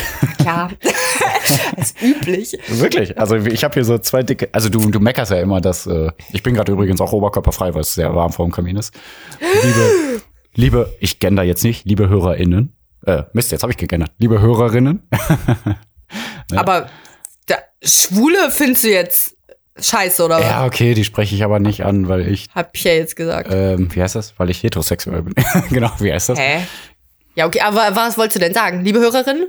[0.45, 0.69] Ja,
[1.77, 2.59] ist üblich.
[2.69, 3.19] wirklich.
[3.19, 4.49] Also ich habe hier so zwei dicke.
[4.53, 7.83] Also du, du meckerst ja immer, dass äh, ich bin gerade übrigens auch oberkörperfrei, weil
[7.83, 8.95] es sehr warm vorm Kamin ist.
[9.63, 10.21] Liebe,
[10.55, 12.75] liebe, ich gender jetzt nicht, liebe HörerInnen.
[13.07, 14.13] Äh, Mist, jetzt habe ich gegendert.
[14.19, 15.09] Liebe Hörerinnen.
[16.55, 16.89] Aber
[17.47, 19.37] da, Schwule findest du jetzt
[19.79, 20.45] scheiße, oder was?
[20.45, 23.51] Ja, okay, die spreche ich aber nicht an, weil ich, Hab ich ja jetzt gesagt.
[23.51, 24.39] ähm, wie heißt das?
[24.39, 25.35] Weil ich heterosexuell bin.
[25.71, 26.39] genau, wie heißt das?
[26.39, 26.67] Hä?
[27.35, 28.85] Ja, okay, aber was wolltest du denn sagen?
[28.85, 29.47] Liebe Hörerin?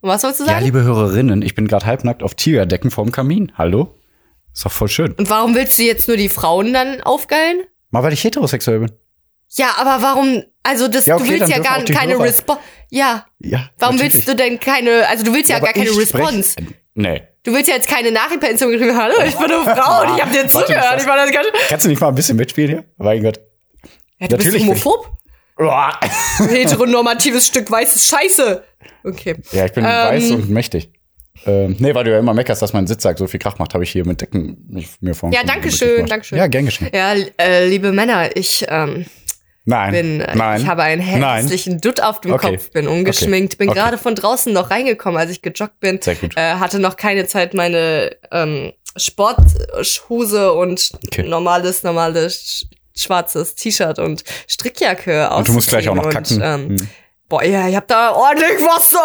[0.00, 0.64] Und was wolltest du Ja, sagen?
[0.64, 3.52] liebe Hörerinnen, ich bin gerade halbnackt auf Tigerdecken vorm Kamin.
[3.56, 3.94] Hallo?
[4.54, 5.12] Ist doch voll schön.
[5.12, 7.62] Und warum willst du jetzt nur die Frauen dann aufgeilen?
[7.90, 8.92] Mal weil ich heterosexuell bin.
[9.50, 10.42] Ja, aber warum?
[10.62, 12.60] Also das, Ja, okay, du willst ja gar keine Response.
[12.90, 13.68] Ja, Ja.
[13.78, 14.14] warum natürlich.
[14.14, 15.06] willst du denn keine?
[15.08, 16.56] Also du willst ja, aber gar keine sprech- Response.
[16.94, 17.22] Nee.
[17.42, 18.96] Du willst ja jetzt keine Nachricht per Instagram geschrieben.
[18.96, 21.00] Hallo, ich bin eine Frau und ich habe dir zugehört.
[21.00, 21.46] Ich war das ganz.
[21.68, 22.84] Kannst du nicht mal ein bisschen mitspielen hier?
[22.98, 23.40] Mein Gott.
[24.18, 25.16] Ja, du Natürlich bist homophob.
[26.48, 28.64] Heteronormatives Stück weißes Scheiße.
[29.04, 29.36] Okay.
[29.52, 29.90] Ja, ich bin Ähm.
[29.90, 30.90] weiß und mächtig.
[31.46, 33.84] Ähm, nee, weil du ja immer meckerst, dass mein Sitzsack so viel Krach macht, habe
[33.84, 35.32] ich hier mit Decken mir vor.
[35.32, 36.36] Ja, danke schön, danke schön.
[36.38, 36.90] Ja, gern geschehen.
[36.92, 39.06] Ja, äh, liebe Männer, ich ähm,
[39.64, 39.92] Nein.
[39.92, 40.60] bin, äh, Nein.
[40.60, 41.42] ich habe einen Nein.
[41.42, 42.56] hässlichen Dutt auf dem Okay.
[42.56, 43.78] Kopf, bin ungeschminkt, bin Okay.
[43.78, 45.98] gerade von draußen noch reingekommen, als ich gejoggt bin.
[46.02, 46.36] Sehr gut.
[46.36, 50.92] Äh, hatte noch keine Zeit, meine ähm, Sporthose und
[51.24, 52.66] normales, normales
[53.02, 56.36] schwarzes T-Shirt und Strickjacke Und du musst gleich auch noch kacken.
[56.36, 56.88] Und, ähm, Hm.
[57.28, 58.98] Boah, ja, ich hab da ordentlich Wasser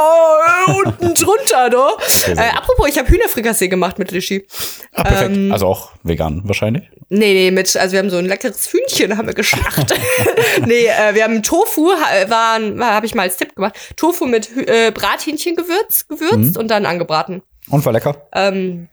[0.67, 2.36] äh, unten drunter, ne?
[2.41, 4.47] Äh, apropos, ich habe Hühnerfrikassee gemacht mit Lischi.
[4.93, 5.36] Ah, perfekt.
[5.36, 6.89] ähm, also auch vegan wahrscheinlich.
[7.10, 9.93] Nee, nee, mit, also wir haben so ein leckeres Hühnchen, haben wir geschlachtet.
[10.65, 14.49] nee, äh, wir haben Tofu, ha- waren, habe ich mal als Tipp gemacht, Tofu mit
[14.58, 16.58] äh, Brathähnchengewürz gewürzt Mhm.
[16.58, 17.43] und dann angebraten.
[17.69, 18.27] Und war lecker.
[18.34, 18.89] Ähm,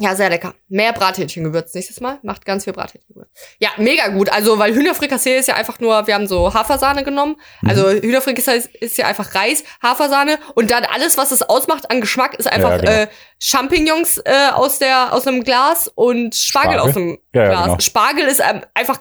[0.00, 0.54] ja, sehr lecker.
[0.68, 2.18] Mehr Brathähnchengewürz nächstes Mal.
[2.22, 3.28] Macht ganz viel Brathähnchengewürz.
[3.58, 4.28] Ja, mega gut.
[4.32, 7.36] Also, weil Hühnerfrikassee ist ja einfach nur, wir haben so Hafersahne genommen.
[7.62, 7.68] Mhm.
[7.70, 12.00] Also, Hühnerfrikassee ist, ist ja einfach Reis, Hafersahne und dann alles, was es ausmacht an
[12.00, 12.90] Geschmack, ist einfach Ja, genau.
[12.90, 16.90] äh, Champignons äh, aus, der, aus einem Glas und Spargel, Spargel?
[16.90, 17.64] aus einem Ja, ja, Glas.
[17.66, 17.78] genau.
[17.80, 18.98] Spargel ist ähm, einfach,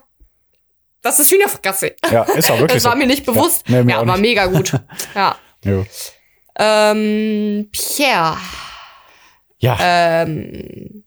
[1.01, 1.95] das ist Hühnerfrikassee.
[2.11, 3.67] Ja, ist auch wirklich Das war mir nicht bewusst.
[3.67, 4.21] Ja, nee, mir war nicht.
[4.21, 4.73] mega gut.
[5.15, 5.35] ja.
[5.63, 5.85] Jo.
[6.59, 8.37] Ähm, Pierre.
[9.63, 11.05] Ja, Ähm,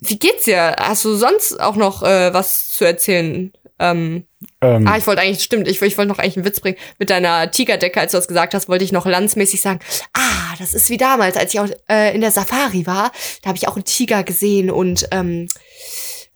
[0.00, 0.74] wie geht's dir?
[0.76, 3.52] Hast du sonst auch noch äh, was zu erzählen?
[3.78, 4.24] Ähm,
[4.60, 6.78] ähm, ah, ich wollte eigentlich, stimmt, ich, ich wollte noch eigentlich einen Witz bringen.
[6.98, 9.78] Mit deiner Tigerdecke, als du das gesagt hast, wollte ich noch landsmäßig sagen,
[10.14, 13.12] ah, das ist wie damals, als ich auch äh, in der Safari war.
[13.42, 15.46] Da habe ich auch einen Tiger gesehen und ähm,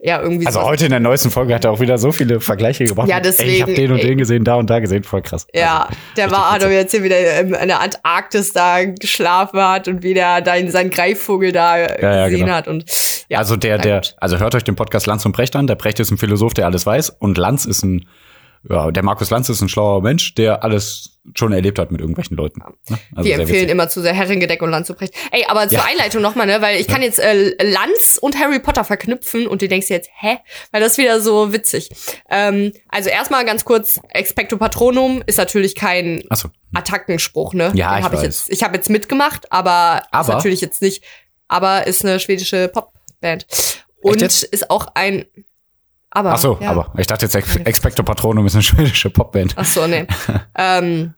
[0.06, 0.66] ja, irgendwie also so.
[0.66, 3.08] heute in der neuesten Folge hat er auch wieder so viele Vergleiche gebracht.
[3.08, 4.06] Ja, Ey, ich deswegen, habe den und ey.
[4.08, 5.46] den gesehen, da und da gesehen, voll krass.
[5.54, 10.02] Ja, Also, der war, doch jetzt hier wieder in, der Antarktis da geschlafen hat und
[10.02, 12.56] wieder da in seinen Greifvogel da äh, ja, gesehen genau.
[12.56, 12.84] hat und
[13.30, 15.66] ja, also der, der, also hört euch den Podcast Lanz und Brecht an.
[15.66, 17.08] Der Brecht ist ein Philosoph, der alles weiß.
[17.08, 18.06] Und Lanz ist ein,
[18.68, 22.36] ja, der Markus Lanz ist ein schlauer Mensch, der alles schon erlebt hat mit irgendwelchen
[22.36, 22.60] Leuten.
[22.60, 22.98] Ne?
[23.14, 25.14] Also sehr empfehlen immer zu sehr Herringedeck und Lanz zu Brecht.
[25.32, 25.84] Ey, aber zur Ja.
[25.84, 29.68] Einleitung nochmal, ne, weil ich kann jetzt äh, Lanz und Harry Potter verknüpfen und du
[29.68, 30.38] denkst jetzt, hä?
[30.70, 31.90] Weil das ist wieder so witzig.
[32.30, 36.48] Ähm, also erstmal ganz kurz, Expecto Patronum ist natürlich kein so.
[36.48, 37.68] Ja, Attackenspruch, ne?
[37.70, 38.22] Den ich hab ich weiß.
[38.22, 40.34] jetzt, ich habe jetzt mitgemacht, aber, ist Aber?
[40.34, 41.02] natürlich jetzt nicht,
[41.48, 43.46] aber ist eine schwedische Popband.
[44.02, 45.24] Und ist auch ein,
[46.14, 46.32] aber.
[46.32, 46.70] Ach so, ja.
[46.70, 49.52] aber ich dachte jetzt Ex Expecto Patronum ist eine schwedische Popband.
[49.56, 50.06] Ach so, nee.
[50.56, 51.12] ähm,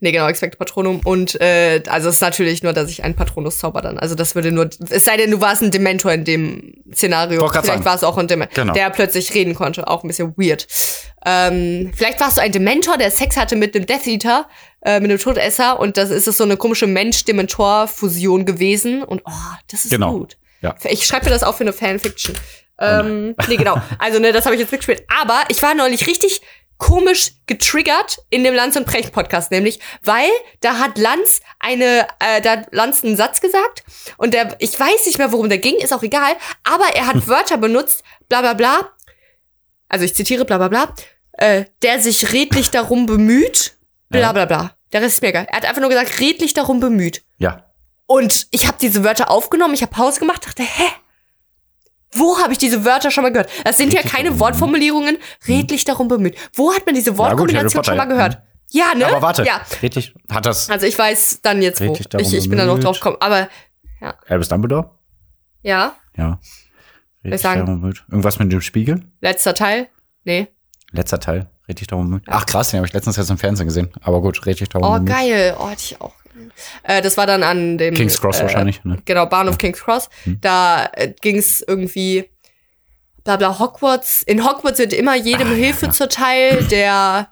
[0.00, 1.00] nee, genau, Expecto Patronum.
[1.04, 3.98] Und äh, also es ist natürlich nur, dass ich einen Patronus zauber dann.
[3.98, 7.40] Also das würde nur, es sei denn, du warst ein Dementor in dem Szenario.
[7.46, 8.74] Grad Vielleicht war es auch ein Dementor, Genau.
[8.74, 9.88] der plötzlich reden konnte.
[9.88, 10.66] Auch ein bisschen weird.
[11.24, 14.48] Ähm, vielleicht warst du ein Dementor, der Sex hatte mit einem Death Eater,
[14.84, 15.78] äh, mit einem Todesser.
[15.78, 19.02] Und das ist es so eine komische Mensch-Dementor-Fusion gewesen.
[19.02, 19.30] Und oh,
[19.70, 20.12] das ist Genau.
[20.18, 20.36] gut.
[20.62, 20.74] Ja.
[20.90, 22.36] Ich schreibe mir das auch für eine Fanfiction.
[22.82, 23.80] Ähm, nee, genau.
[23.98, 25.04] Also, ne, das habe ich jetzt mitgespielt.
[25.20, 26.40] Aber ich war neulich richtig
[26.78, 30.28] komisch getriggert in dem Lanz und Precht Podcast, nämlich, weil
[30.60, 33.84] da hat Lanz eine, äh, da hat Lanz einen Satz gesagt
[34.16, 36.32] und der, ich weiß nicht mehr, worum der ging, ist auch egal,
[36.64, 38.90] aber er hat Wörter benutzt, bla bla bla,
[39.88, 40.94] also ich zitiere bla bla bla,
[41.34, 43.76] äh, der sich redlich darum bemüht,
[44.08, 44.72] bla bla bla.
[44.92, 45.46] Der Rest ist mir egal.
[45.48, 47.22] Er hat einfach nur gesagt, redlich darum bemüht.
[47.38, 47.64] Ja.
[48.06, 50.88] Und ich habe diese Wörter aufgenommen, ich habe Pause gemacht, dachte, hä?
[52.14, 53.50] Wo habe ich diese Wörter schon mal gehört?
[53.64, 55.16] Das sind ja Redlich keine Wortformulierungen,
[55.48, 56.36] redlich darum bemüht.
[56.54, 58.42] Wo hat man diese Wortkombination schon mal gehört?
[58.70, 59.06] Ja, ne?
[59.06, 59.60] Aber warte, Ja.
[59.82, 61.84] richtig, hat das Also ich weiß dann jetzt wo.
[61.92, 63.16] Redlich darum Ich, ich bin da noch drauf gekommen.
[63.20, 63.48] Aber
[64.28, 64.90] Albus Dumbledore?
[65.62, 66.38] ja, Ja.
[67.22, 67.60] ich sagen?
[67.66, 68.04] darum bemüht.
[68.10, 69.04] Irgendwas mit dem Spiegel?
[69.20, 69.88] letzter Teil.
[70.24, 70.48] Nee.
[70.90, 71.48] Letzter Teil.
[71.68, 72.24] Richtig darum bemüht.
[72.26, 73.92] Ach krass, den habe ich letztens jetzt im Fernsehen gesehen.
[74.02, 75.08] Aber gut, richtig darum Oh, bemüht.
[75.14, 75.56] geil.
[75.58, 76.12] Oh, hatte ich auch.
[76.82, 78.84] Äh, das war dann an dem King's Cross äh, wahrscheinlich.
[78.84, 78.98] Ne?
[79.04, 80.08] Genau, Bahnhof King's Cross.
[80.24, 80.38] Hm.
[80.40, 82.28] Da äh, ging es irgendwie
[83.24, 84.22] bla bla Hogwarts.
[84.22, 85.92] In Hogwarts wird immer jedem Ah, ja, Hilfe ja.
[85.92, 87.28] zuteil, der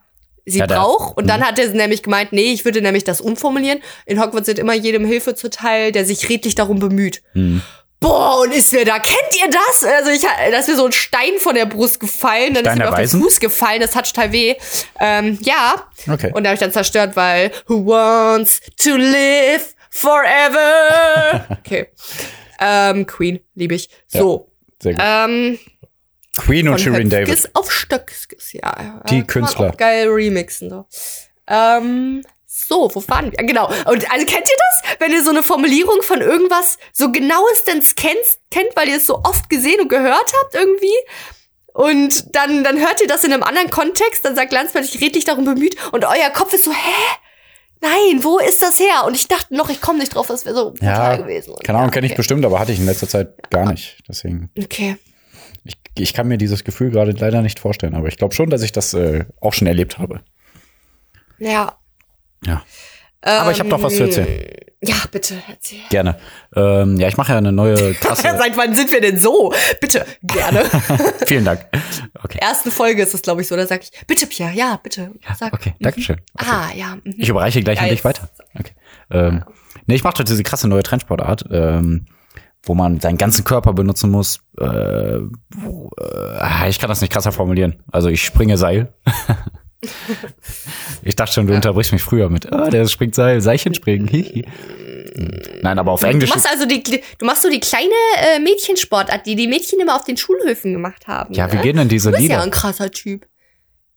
[0.47, 1.17] sie Ja, braucht.
[1.17, 1.45] Und dann Mhm.
[1.45, 3.81] hat er nämlich gemeint, nee, ich würde nämlich das umformulieren.
[4.07, 7.23] In Hogwarts wird immer jedem Hilfe zuteil, der sich redlich darum bemüht.
[7.33, 7.63] Hm.
[8.01, 9.85] Boah, und ist mir da, kennt ihr das?
[9.85, 12.83] Also ich, da ist mir so ein Stein von der Brust gefallen, dann Stein ist
[12.83, 13.09] mir auf den?
[13.23, 14.55] Fuß gefallen, das tat total weh.
[14.99, 16.33] Ähm, ja, Okay.
[16.33, 21.47] und da habe ich dann zerstört, weil Who wants to live forever?
[21.61, 21.89] Okay.
[22.59, 23.91] Ähm, Queen, liebe ich.
[24.07, 24.51] So.
[24.83, 25.03] Sehr gut.
[25.05, 25.59] Ähm,
[26.37, 27.51] Queen und Shirin David.
[27.55, 29.03] Auf Stöckskes, ja.
[29.11, 29.71] Die Künstler.
[29.71, 30.87] Auch geil remixen, so.
[31.47, 32.23] Ähm,
[32.67, 33.39] so, wo waren wir?
[33.45, 33.67] Genau.
[33.69, 34.99] Und also kennt ihr das?
[35.01, 38.17] Wenn ihr so eine Formulierung von irgendwas so genauestens kennt,
[38.51, 40.95] kennt, weil ihr es so oft gesehen und gehört habt irgendwie?
[41.73, 45.25] Und dann, dann hört ihr das in einem anderen Kontext, dann sagt Lanz plötzlich redlich
[45.25, 47.17] darum bemüht und euer Kopf ist so, hä?
[47.81, 49.05] Nein, wo ist das her?
[49.07, 51.55] Und ich dachte noch, ich komme nicht drauf, das wäre so Ja, gewesen.
[51.65, 52.19] keine Ahnung, kenne ich okay.
[52.19, 53.99] bestimmt, aber hatte ich in letzter Zeit gar nicht.
[54.07, 54.97] Deswegen, Okay.
[55.65, 58.61] ich, ich kann mir dieses Gefühl gerade leider nicht vorstellen, aber ich glaube schon, dass
[58.63, 60.21] ich das äh, auch schon erlebt habe.
[61.39, 61.79] Ja.
[62.45, 62.63] Ja.
[63.23, 64.29] Aber ich habe doch was zu erzählen.
[64.29, 65.81] Ähm, Ja, bitte, erzähl.
[65.91, 66.19] Gerne.
[66.57, 68.23] Ähm, ja, ich mache ja eine neue Tasse.
[68.23, 69.53] Seit wann sind wir denn so?
[69.79, 70.65] Bitte, gerne.
[71.27, 71.67] Vielen Dank.
[72.23, 72.39] Okay.
[72.41, 73.57] Erste Folge ist es, glaube ich, so.
[73.57, 75.11] Da sag ich, bitte, Pierre, ja, bitte.
[75.39, 75.53] Sag.
[75.53, 76.17] Okay, Dankeschön.
[76.39, 76.97] Ah, ja.
[76.97, 77.15] mhm.
[77.19, 77.95] Ich überreiche gleich an Geil.
[77.95, 78.31] dich weiter.
[78.59, 78.73] Okay.
[79.11, 79.45] Ähm,
[79.87, 82.07] nee, ich mache doch diese krasse neue Trendsportart, ähm,
[82.63, 84.41] wo man seinen ganzen Körper benutzen muss.
[84.59, 84.65] Äh,
[85.57, 87.83] wo, äh, ich kann das nicht krasser formulieren.
[87.93, 88.95] Also ich springe Seil.
[91.03, 94.09] ich dachte schon, du unterbrichst mich früher mit, ah, der springt Seil, Seilchen springen.
[95.63, 96.31] Nein, aber auf Du Englisch.
[96.31, 97.91] machst also die, du machst so die kleine
[98.37, 101.35] äh, Mädchensportart, die die Mädchen immer auf den Schulhöfen gemacht haben.
[101.35, 101.53] Ja, ne?
[101.55, 102.45] wie gehen denn diese Du bist ja Lieder?
[102.45, 103.27] ein krasser Typ.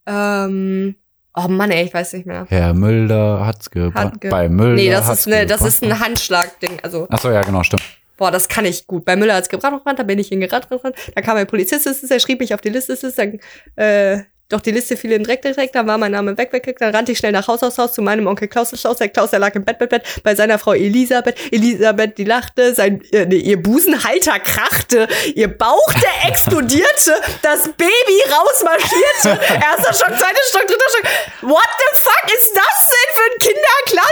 [0.05, 0.95] Ähm,
[1.35, 2.45] oh Mann, ey, ich weiß nicht mehr.
[2.49, 4.13] Herr Müller hat's gebrannt.
[4.15, 6.79] Hat ge- Bei Müller nee, das ist, ne, das ist ein Handschlag-Ding.
[6.81, 7.83] Also, Ach so, ja, genau, stimmt.
[8.17, 9.05] boah, das kann ich gut.
[9.05, 10.67] Bei Müller hat's gebrannt, da bin ich hingerannt,
[11.15, 13.39] da kam ein Polizist, der schrieb mich auf die Liste, dann,
[13.75, 16.67] äh, doch die Liste fiel in den Dreck direkt, dann war mein Name weg, weg,
[16.67, 19.10] weg, dann rannte ich schnell nach Haus aus Haus zu meinem Onkel Klaus Haus, der
[19.10, 23.01] Klaus, der lag im Bett, Bett, Bett, bei seiner Frau Elisabeth, Elisabeth, die lachte, sein,
[23.12, 30.41] äh, nee, ihr Busenhalter krachte, ihr Bauch, der explodierte, das Baby rausmarschierte, erster Stock, zweiter
[30.49, 33.53] Stock, dritter Stock, what the fuck ist das denn für ein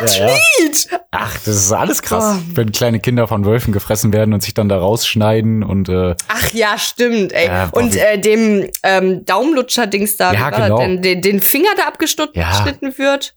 [0.01, 1.01] Kinderklatschlied?
[1.11, 2.41] Ach, das ist alles krass, Oh.
[2.55, 6.51] wenn kleine Kinder von Wölfen gefressen werden und sich dann da rausschneiden und äh, Ach
[6.53, 7.47] ja, stimmt, ey.
[7.47, 10.77] Ja, boah, und äh, dem ähm, Daumenlutscher-Dings da, Ja, genau.
[10.77, 11.01] denn?
[11.01, 12.65] Den, den Finger da abgeschnitten Ja.
[12.97, 13.35] wird.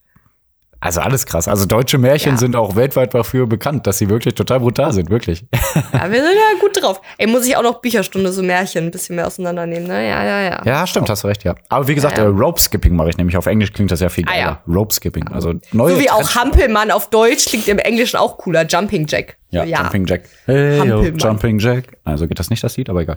[0.81, 1.49] also alles krass.
[1.49, 2.39] Also deutsche Märchen Ja.
[2.39, 5.47] sind auch weltweit dafür bekannt, dass sie wirklich total brutal sind, wirklich.
[5.95, 7.01] Ja, wir sind ja gut drauf.
[7.17, 10.07] Ey, muss ich auch noch Bücherstunde, so Märchen ein bisschen mehr auseinandernehmen, ne?
[10.07, 10.63] Ja, ja, ja.
[10.67, 11.55] Ja, stimmt, hast du recht, ja.
[11.71, 12.29] Aber wie gesagt, Ja, ja.
[12.31, 13.35] äh, Rope Skipping mache ich nämlich.
[13.39, 14.61] Auf Englisch klingt das ja viel Ah, geiler.
[14.67, 14.75] ja.
[14.75, 18.67] Rope Skipping, also neue So wie auch Hampelmann auf Deutsch klingt im Englischen auch cooler.
[18.67, 19.39] Jumping Jack.
[19.49, 19.65] Ja.
[19.65, 20.25] Jumping Jack.
[20.45, 21.19] Hey, Hampelmann.
[21.19, 21.97] Jumping Jack.
[22.05, 23.17] Also geht das nicht das Lied, aber egal.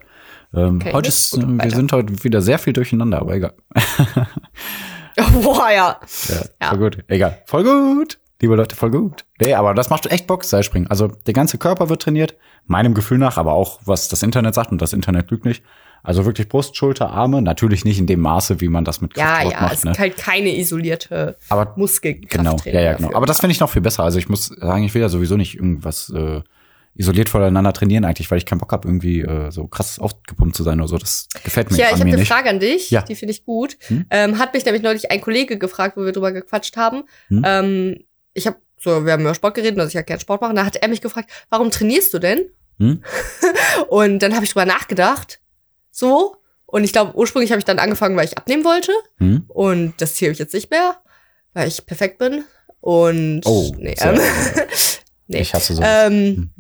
[0.53, 1.75] Ähm, Okay, heute ist, gut, äh, wir weiter.
[1.75, 3.53] sind heute wieder sehr viel durcheinander, aber egal.
[5.41, 5.99] Boah, ja.
[6.29, 6.69] Ja, Ja.
[6.69, 7.03] Voll gut.
[7.07, 7.41] Egal.
[7.45, 8.19] Voll gut.
[8.39, 9.25] Liebe Leute, voll gut.
[9.41, 10.89] Nee, aber das macht echt Bock, Seilspringen.
[10.91, 12.35] Also der ganze Körper wird trainiert,
[12.67, 15.63] meinem Gefühl nach, aber auch was das Internet sagt und das Internet lügt nicht.
[16.03, 19.25] Also wirklich Brust, Schulter, Arme, natürlich nicht in dem Maße, wie man das mit Ja,
[19.41, 19.73] Kraftsport ja, macht.
[19.73, 19.91] es ne?
[19.91, 22.29] ist halt keine isolierte Aber Muskelkraft.
[22.29, 23.13] Genau, ja, ja, genau.
[23.15, 24.03] Aber das finde ich noch viel besser.
[24.03, 26.41] Also ich muss sagen, ich will ja sowieso nicht irgendwas äh,
[26.97, 30.63] isoliert voneinander trainieren eigentlich, weil ich keinen Bock habe, irgendwie äh, so krass aufgepumpt zu
[30.63, 30.97] sein oder so.
[30.97, 32.27] Das gefällt mir Ja, ich an habe mir eine nicht.
[32.31, 33.01] Frage an dich, Ja.
[33.03, 33.77] die finde ich gut.
[33.87, 34.05] Hm?
[34.09, 37.03] Ähm, hat mich nämlich neulich ein Kollege gefragt, wo wir drüber gequatscht haben.
[37.29, 37.43] Hm?
[37.45, 40.53] Ähm, ich habe so, wir haben über Sport geredet, dass ich ja gerne Sport mache.
[40.53, 42.45] Da hat er mich gefragt, warum trainierst du denn?
[42.79, 43.03] Hm?
[43.89, 45.39] Und dann habe ich drüber nachgedacht,
[45.91, 46.35] so.
[46.65, 48.91] Und ich glaube, ursprünglich habe ich dann angefangen, weil ich abnehmen wollte.
[49.17, 49.45] Hm?
[49.47, 50.97] Und das Ziel habe ich jetzt nicht mehr,
[51.53, 52.43] weil ich perfekt bin.
[52.81, 54.19] Und Oh, nee, ähm,
[55.27, 55.39] nee.
[55.41, 55.81] Ich hasse so.
[55.83, 56.51] Ähm,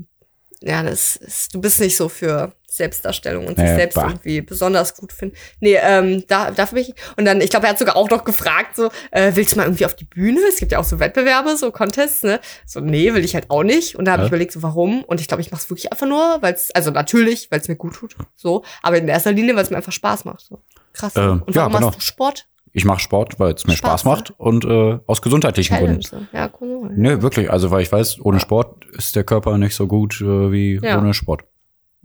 [0.67, 4.07] ja, das ist, du bist nicht so für Selbstdarstellung und sich selbst bah.
[4.09, 5.35] irgendwie besonders gut finden.
[5.61, 6.95] Nee, ähm, da, dafür bin ich.
[7.15, 9.63] Und dann, ich glaube, er hat sogar auch noch gefragt, so, äh, willst du mal
[9.63, 10.39] irgendwie auf die Bühne?
[10.49, 12.41] Es gibt ja auch so Wettbewerbe, so Contests, ne?
[12.65, 13.95] So, nee, will ich halt auch nicht.
[13.95, 14.25] Und da habe Ja.
[14.25, 15.03] ich überlegt, so, warum?
[15.05, 17.69] Und ich glaube, ich mache es wirklich einfach nur, weil es, also natürlich, weil es
[17.69, 20.41] mir gut tut, so, aber in erster Linie, weil es mir einfach Spaß macht.
[20.41, 20.61] So.
[20.91, 21.13] Krass.
[21.15, 21.85] Ähm, und ja, warum genau.
[21.87, 22.47] machst du Sport?
[22.77, 24.11] Ich mache Sport, weil es mir Spaß, Spaß, ne?
[24.11, 25.75] macht und äh, aus gesundheitlichen.
[25.77, 26.03] Gründen.
[26.03, 26.17] So.
[26.31, 26.91] Ja, cool.
[26.95, 27.49] Nee, wirklich.
[27.49, 30.99] Also, weil ich weiß, ohne Sport ist der Körper nicht so gut äh, wie Ja.
[30.99, 31.43] ohne Sport.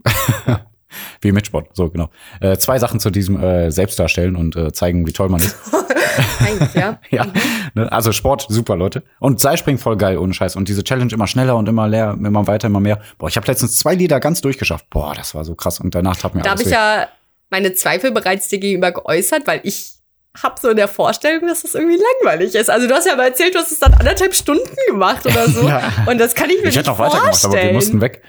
[1.21, 2.09] wie mit Sport, so genau.
[2.41, 5.55] Äh, zwei Sachen zu diesem äh, Selbstdarstellen und äh, zeigen, wie toll man ist.
[6.39, 6.99] Eigentlich, ja.
[7.11, 7.27] ja,
[7.75, 7.91] ne?
[7.91, 9.03] also Sport, super, Leute.
[9.19, 10.55] Und Seilspringen voll geil, ohne Scheiß.
[10.55, 12.99] Und diese Challenge immer schneller und immer leer, immer weiter, immer mehr.
[13.19, 14.89] Boah, ich habe letztens zwei Lieder ganz durchgeschafft.
[14.89, 15.79] Boah, das war so krass.
[15.79, 17.09] Und danach tat mir Da habe ich ja
[17.51, 20.02] meine Zweifel bereits dir gegenüber geäußert, weil ich
[20.41, 22.69] habe so in der Vorstellung, dass das irgendwie langweilig ist.
[22.69, 25.61] Also du hast ja mal erzählt, du hast es dann anderthalb Stunden gemacht oder so.
[25.67, 25.91] Ja.
[26.07, 27.53] Und das kann ich mir Ich nicht hätte noch weitergemacht, vorstellen.
[27.53, 28.23] aber wir mussten weg.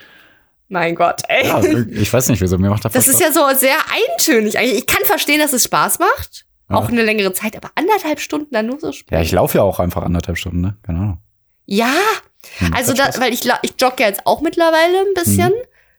[0.68, 1.46] mein Gott, ey.
[1.46, 2.58] Ja, ich weiß nicht, wieso.
[2.58, 3.76] Mir macht das das ist ja so sehr
[4.18, 4.58] eintönig.
[4.58, 6.44] Eigentlich, Ich kann verstehen, dass es Spaß macht.
[6.70, 6.76] Ja.
[6.76, 9.22] Auch eine längere Zeit, aber anderthalb Stunden dann nur so Ja, spielen.
[9.22, 10.76] ich laufe ja auch einfach anderthalb Stunden, ne?
[10.82, 11.18] Keine Ahnung.
[11.66, 11.92] Ja,
[12.58, 15.52] Hm, also da, weil ich, ich jogge ja jetzt auch mittlerweile ein bisschen.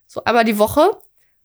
[0.05, 0.91] So einmal die Woche.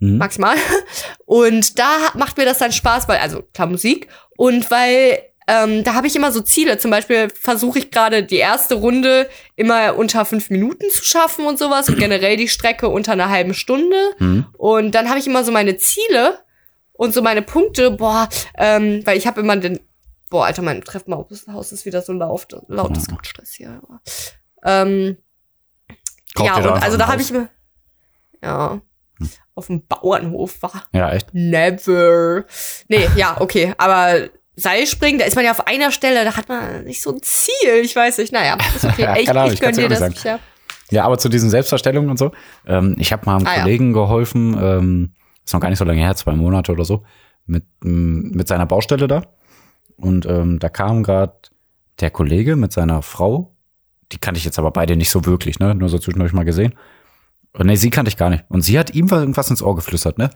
[0.00, 0.18] Mhm.
[0.18, 0.56] maximal.
[1.26, 5.94] Und da macht mir das dann Spaß, weil, also klar Musik und weil ähm, da
[5.94, 6.78] habe ich immer so Ziele.
[6.78, 11.58] Zum Beispiel versuche ich gerade die erste Runde immer unter fünf Minuten zu schaffen und
[11.58, 13.96] sowas und generell die Strecke unter einer halben Stunde.
[14.18, 14.46] Mhm.
[14.56, 16.38] Und dann habe ich immer so meine Ziele
[16.92, 17.90] und so meine Punkte.
[17.90, 19.80] Boah, ähm, weil ich habe immer den,
[20.30, 23.80] boah, Alter, mein Treppenhaus ist wieder so laut, laut, das gibt Stress hier.
[24.64, 25.16] Ähm,
[26.34, 27.24] Kauft ja, und also da habe Haus?
[27.28, 27.48] ich immer,
[28.42, 28.80] ja,
[29.54, 30.84] auf dem Bauernhof war.
[30.92, 31.28] Ja, echt?
[31.32, 32.44] Never.
[32.88, 33.74] Nee, ja, okay.
[33.78, 37.20] Aber Seilspringen, da ist man ja auf einer Stelle, da hat man nicht so ein
[37.22, 37.80] Ziel.
[37.82, 38.32] Ich weiß nicht.
[38.32, 39.02] Naja, ist okay.
[39.02, 40.02] Ja, ich, ich ich gönn kann's dir das.
[40.02, 40.38] auch Ja.
[40.90, 42.32] Ja, aber zu diesen Selbstdarstellungen und so.
[42.66, 43.62] Ähm, ich habe mal einem Ah, ja.
[43.62, 45.12] Kollegen geholfen, ähm,
[45.44, 47.04] ist noch gar nicht so lange her, zwei Monate oder so,
[47.46, 49.22] mit, m, mit seiner Baustelle da.
[49.96, 51.34] Und ähm, da kam gerade
[52.00, 53.54] der Kollege mit seiner Frau.
[54.10, 55.74] Die kannte ich jetzt aber beide nicht so wirklich, ne?
[55.76, 56.74] Nur so zwischendurch mal gesehen.
[57.52, 58.44] Und nee, sie kannte ich gar nicht.
[58.48, 60.30] Und sie hat ihm irgendwas ins Ohr geflüstert, ne?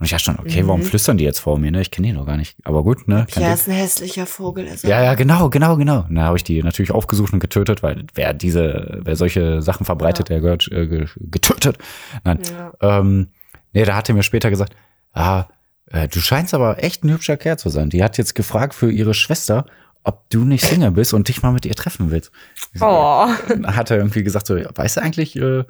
[0.00, 0.84] Und ich dachte schon, okay, warum Mhm.
[0.86, 1.80] flüstern die jetzt vor mir, ne?
[1.80, 2.56] Ich kenne die noch gar nicht.
[2.64, 3.26] Aber gut, ne?
[3.36, 4.66] Ja, ist ein hässlicher Vogel.
[4.68, 4.88] Also.
[4.88, 6.04] Ja, ja, genau, genau, genau.
[6.10, 10.30] Da habe ich die natürlich aufgesucht und getötet, weil wer diese, wer solche Sachen verbreitet,
[10.30, 11.78] der gehört äh, ge- getötet.
[12.24, 12.40] Nein.
[12.80, 12.98] Ja.
[12.98, 13.28] Ähm,
[13.72, 14.74] nee, da hat er mir später gesagt,
[15.12, 15.44] ah,
[15.90, 17.88] äh, du scheinst aber echt ein hübscher Kerl zu sein.
[17.90, 19.66] Die hat jetzt gefragt für ihre Schwester,
[20.02, 22.32] ob du nicht Single bist und dich mal mit ihr treffen willst.
[22.80, 23.28] Oh.
[23.48, 25.62] Dann hat er irgendwie gesagt so, weißt du eigentlich, äh,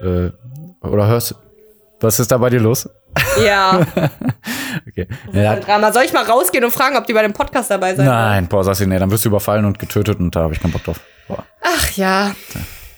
[0.00, 0.30] äh,
[0.86, 1.34] oder hörst,
[2.00, 2.88] was ist da bei dir los?
[3.44, 3.80] Ja.
[4.88, 5.08] Okay.
[5.32, 5.90] Ja, Drama.
[5.92, 8.06] Soll ich mal rausgehen und fragen, ob die bei dem Podcast dabei wollen?
[8.06, 10.60] nein, boah, sagst du, nee, dann wirst du überfallen und getötet und da habe ich
[10.60, 11.00] keinen Bock drauf.
[11.28, 11.44] Boah.
[11.62, 12.34] Ach ja,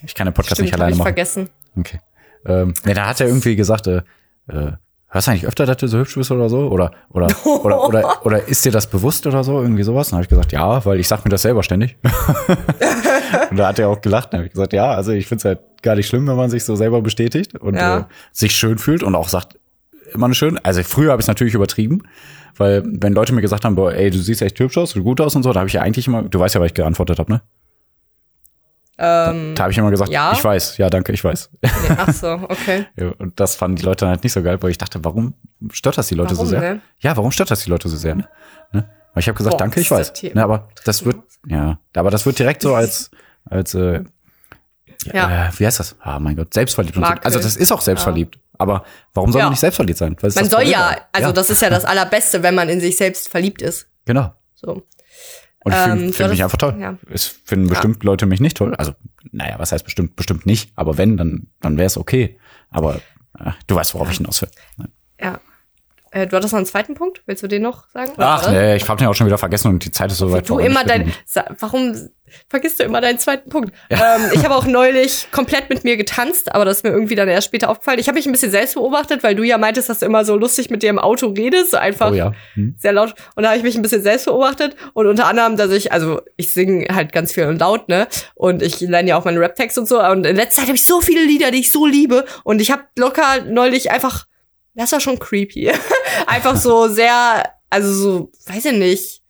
[0.02, 1.06] Ich kann den Podcast stimmt, nicht alleine ich machen.
[1.06, 1.50] vergessen.
[1.78, 2.00] Okay.
[2.46, 4.02] Ähm, nee, da hat er irgendwie gesagt, äh,
[4.48, 4.72] äh,
[5.10, 6.68] hörst du eigentlich öfter, dass du so hübsch bist oder so?
[6.68, 7.28] Oder, oder,
[7.62, 9.60] oder, oder, oder ist dir das bewusst oder so?
[9.62, 10.08] Irgendwie sowas?
[10.10, 11.96] Dann habe ich gesagt, ja, weil ich sag mir das selber ständig.
[13.50, 14.32] und da hat er auch gelacht.
[14.32, 16.64] Dann habe ich gesagt, ja, also ich find's halt gar nicht schlimm, wenn man sich
[16.64, 17.98] so selber bestätigt und Ja.
[18.00, 19.58] äh, sich schön fühlt und auch sagt,
[20.12, 20.58] immer schön.
[20.62, 22.02] Also früher habe ich es natürlich übertrieben,
[22.56, 25.20] weil wenn Leute mir gesagt haben, boah, ey, du siehst echt hübsch aus, du gut
[25.20, 27.18] aus und so, da habe ich ja eigentlich immer, du weißt ja, was ich geantwortet
[27.18, 27.42] habe, ne?
[29.00, 30.32] Ähm, Da habe ich immer gesagt, Ja.
[30.32, 31.50] ich weiß, ja, danke, ich weiß.
[31.62, 32.86] nee, ach so, okay.
[32.96, 35.34] Ja, und das fanden die Leute dann halt nicht so geil, weil ich dachte, warum
[35.72, 36.60] stört das die Leute Warum, so sehr?
[36.60, 36.80] ne?
[36.98, 38.16] Ja, warum stört das die Leute so sehr?
[38.16, 38.28] Ne?
[38.72, 38.88] Ne?
[39.14, 40.12] Weil ich habe gesagt, Boah, danke, ich weiß.
[40.34, 43.10] Ne, aber das wird, ja, aber das wird direkt so als,
[43.44, 44.02] als, äh,
[45.12, 45.48] Ja.
[45.48, 45.96] äh, wie heißt das?
[46.00, 46.96] Ah, mein Gott, selbstverliebt.
[46.96, 47.02] So.
[47.02, 48.38] Also das ist auch selbstverliebt.
[48.58, 48.84] Aber
[49.14, 49.44] warum soll Ja.
[49.46, 50.16] man nicht selbstverliebt sein?
[50.20, 53.28] Man soll ja, also ja, das ist ja das Allerbeste, wenn man in sich selbst
[53.28, 53.86] verliebt ist.
[54.06, 54.32] Genau.
[54.54, 54.82] So.
[55.68, 56.76] Und ich Ähm, finde ja, find mich einfach toll.
[56.80, 56.98] ja.
[57.10, 58.74] Es finden bestimmt Leute mich nicht toll.
[58.74, 58.92] Also,
[59.32, 60.16] naja, was heißt bestimmt?
[60.16, 60.72] Bestimmt nicht.
[60.76, 62.38] Aber wenn, dann, dann wäre es okay.
[62.70, 62.96] Aber
[63.38, 64.50] äh, du weißt, worauf ich hinaus will.
[66.12, 66.22] Ja.
[66.22, 67.22] Äh, du hattest noch einen zweiten Punkt?
[67.26, 68.12] Willst du den noch sagen?
[68.16, 68.52] Ach, Oder?
[68.52, 70.58] nee, ich habe den auch schon wieder vergessen und die Zeit ist so weit Du
[70.58, 71.12] immer dein.
[71.58, 71.94] Warum
[72.48, 73.72] vergisst du immer deinen zweiten Punkt?
[73.90, 73.98] Ähm,
[74.32, 77.46] ich habe auch neulich komplett mit mir getanzt, aber das ist mir irgendwie dann erst
[77.46, 77.98] später aufgefallen.
[77.98, 80.36] Ich habe mich ein bisschen selbst beobachtet, weil du ja meintest, dass du immer so
[80.36, 82.32] lustig mit dir im Auto redest, so einfach Oh ja.
[82.54, 82.74] Hm.
[82.78, 83.14] sehr laut.
[83.34, 86.20] Und da habe ich mich ein bisschen selbst beobachtet und unter anderem, dass ich, also
[86.36, 88.06] ich singe halt ganz viel und laut, ne?
[88.34, 90.02] Und ich lerne ja auch meinen Rap-Text und so.
[90.02, 92.24] Und in letzter Zeit habe ich so viele Lieder, die ich so liebe.
[92.44, 94.26] Und ich habe locker neulich einfach,
[94.78, 95.70] das war schon creepy,
[96.26, 99.22] einfach so sehr, also so, weiß ich nicht,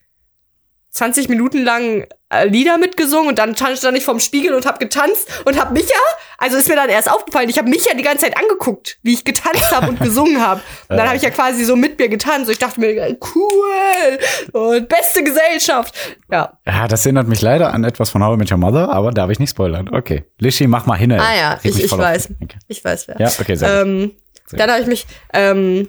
[0.90, 4.78] 20 Minuten lang äh, Lieder mitgesungen und dann stand stand ich vorm Spiegel und hab
[4.80, 7.94] getanzt und hab mich ja also ist mir dann erst aufgefallen, ich habe mich ja
[7.96, 10.60] die ganze Zeit angeguckt, wie ich getanzt habe und gesungen habe.
[10.88, 12.46] Und dann habe ich ja quasi so mit mir getanzt.
[12.46, 14.18] Und ich dachte mir, cool
[14.52, 15.92] und beste Gesellschaft.
[16.30, 16.56] Ja.
[16.64, 19.30] Ja, das erinnert mich leider an etwas von How I Met Your Mother, aber darf
[19.30, 19.88] ich nicht spoilern.
[19.92, 20.26] Okay.
[20.38, 21.10] Lishi, mach mal hin.
[21.10, 21.18] ey.
[21.18, 22.28] Ah ja, Reg ich, ich weiß.
[22.40, 22.58] Okay.
[22.68, 23.16] Ich weiß wer.
[23.18, 23.88] Ja, okay, sehr gut.
[23.88, 24.12] Ähm, Sehr
[24.52, 25.88] dann habe ich mich ähm,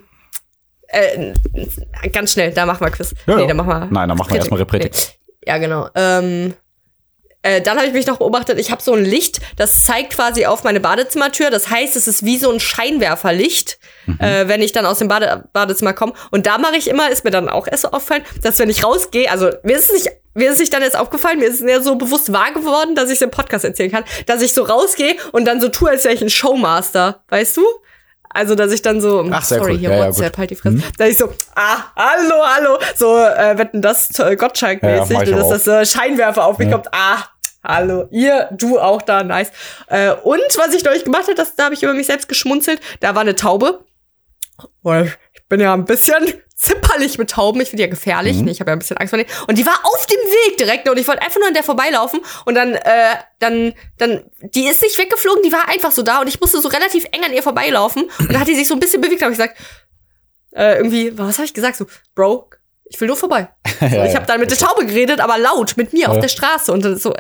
[0.88, 1.34] äh,
[2.12, 3.14] ganz schnell, da machen wir Quiz.
[3.28, 3.80] Ja, nee, dann machen wir.
[3.92, 4.94] Nein, dann machen wir erstmal Repretik.
[4.94, 5.50] Nee.
[5.52, 5.90] Ja, genau.
[5.96, 6.54] Ähm,
[7.42, 10.46] äh, dann habe ich mich noch beobachtet, ich habe so ein Licht, das zeigt quasi
[10.46, 11.50] auf meine Badezimmertür.
[11.50, 14.20] Das heißt, es ist wie so ein Scheinwerferlicht, Mhm.
[14.20, 16.14] äh, wenn ich dann aus dem Bade Badezimmer komme.
[16.32, 18.84] Und da mache ich immer, ist mir dann auch erst so aufgefallen, dass wenn ich
[18.84, 21.62] rausgehe, also mir ist es nicht, mir ist es nicht dann jetzt aufgefallen, mir ist
[21.62, 24.54] es ja so bewusst wahr geworden, dass ich es im Podcast erzählen kann, dass ich
[24.54, 27.64] so rausgehe und dann so tue, als wäre ich ein Showmaster, weißt du?
[28.32, 29.78] Also, dass ich dann so, Ach, sorry, cool.
[29.80, 30.38] hier Ja, ja, WhatsApp, gut.
[30.38, 30.84] halt die Fresse.
[30.98, 35.50] Dass ich so, ah, hallo, hallo, so, äh, wetten das äh, Gottschalk-mäßig, Ja, ja, dass
[35.64, 36.88] das äh, Scheinwerfer auf mich kommt.
[36.94, 37.24] Ah,
[37.64, 39.52] hallo, ihr, du auch da, nice.
[39.88, 42.80] Äh, und was ich neulich gemacht habe, das, da habe ich über mich selbst geschmunzelt,
[43.00, 43.84] da war eine Taube.
[45.50, 47.60] Bin ja ein bisschen zimperlich mit Tauben.
[47.62, 48.38] Ich finde die ja gefährlich.
[48.38, 48.46] Mhm.
[48.46, 48.52] ne?
[48.52, 49.30] Ich habe ja ein bisschen Angst vor denen.
[49.48, 50.88] Und die war auf dem Weg direkt.
[50.88, 52.20] Und ich wollte einfach nur an der vorbeilaufen.
[52.46, 55.42] Und dann, äh, dann, dann, die ist nicht weggeflogen.
[55.44, 56.22] Die war einfach so da.
[56.22, 58.04] Und ich musste so relativ eng an ihr vorbeilaufen.
[58.20, 59.22] Und dann hat die sich so ein bisschen bewegt.
[59.22, 59.58] Da habe ich gesagt,
[60.52, 61.78] äh, irgendwie, was habe ich gesagt?
[61.78, 61.86] So,
[62.16, 62.50] Bro,
[62.86, 63.50] ich will nur vorbei.
[63.80, 66.22] So, Ja, ich habe dann mit der Taube geredet, aber laut mit mir auf Ja.
[66.22, 66.72] der Straße.
[66.74, 67.14] Und dann so,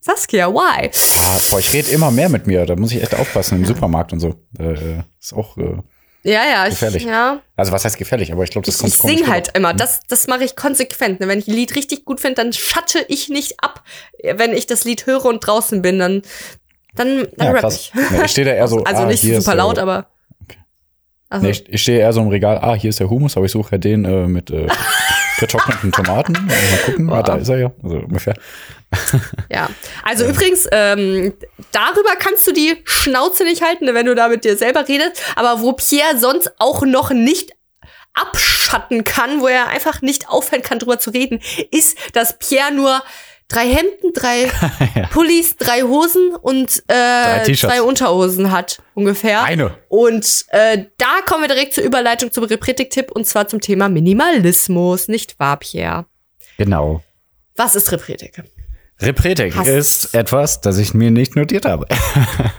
[0.00, 0.88] Saskia, why?
[0.88, 2.64] Ah, boah, ich rede immer mehr mit mir.
[2.64, 4.34] Da muss ich echt aufpassen im Supermarkt und so.
[4.58, 5.58] Äh, äh, ist auch.
[5.58, 5.76] Äh,
[6.26, 7.04] Ja, ja, ich, Gefährlich.
[7.04, 7.40] ja.
[7.56, 8.32] also was heißt gefährlich?
[8.32, 9.32] Aber ich glaube, das Ich, kommt ich komisch sing rüber.
[9.32, 9.72] halt immer.
[9.74, 11.20] Das, das mache ich konsequent.
[11.20, 13.84] Wenn ich ein Lied richtig gut finde, dann schatte ich nicht ab.
[14.22, 16.22] Wenn ich das Lied höre und draußen bin, dann,
[16.96, 17.76] dann, dann Ja, rap krass.
[17.76, 17.92] ich.
[17.94, 18.82] Nee, ich stehe da eher so.
[18.84, 20.06] Also ah, nicht super laut, äh, aber.
[21.28, 23.46] Also, Nee, ich, ich stehe eher so im Regal, ah, hier ist der Hummus, aber
[23.46, 24.66] ich suche ja den äh, mit äh,
[25.38, 26.32] getrockneten Tomaten.
[26.32, 27.72] Mal gucken, ah, da ist er ja.
[27.82, 28.34] Also ungefähr.
[29.50, 29.68] ja.
[30.02, 31.34] Also übrigens, ähm,
[31.72, 35.22] darüber kannst du die Schnauze nicht halten, wenn du da mit dir selber redest.
[35.34, 37.52] Aber wo Pierre sonst auch noch nicht
[38.14, 43.02] abschatten kann, wo er einfach nicht aufhören kann, drüber zu reden, ist, dass Pierre nur
[43.48, 44.50] drei Hemden, drei
[45.12, 47.60] Pullis, drei Hosen und äh, T-Shirts.
[47.74, 49.42] zwei Unterhosen hat, ungefähr.
[49.44, 49.76] Eine.
[49.88, 55.08] Und äh, da kommen wir direkt zur Überleitung zum Repretik-Tipp und zwar zum Thema Minimalismus,
[55.08, 56.06] nicht wahr, Pierre?
[56.58, 57.02] Genau.
[57.56, 58.42] Was ist Repretik?
[59.00, 61.86] Repretik Hast- ist etwas, das ich mir nicht notiert habe.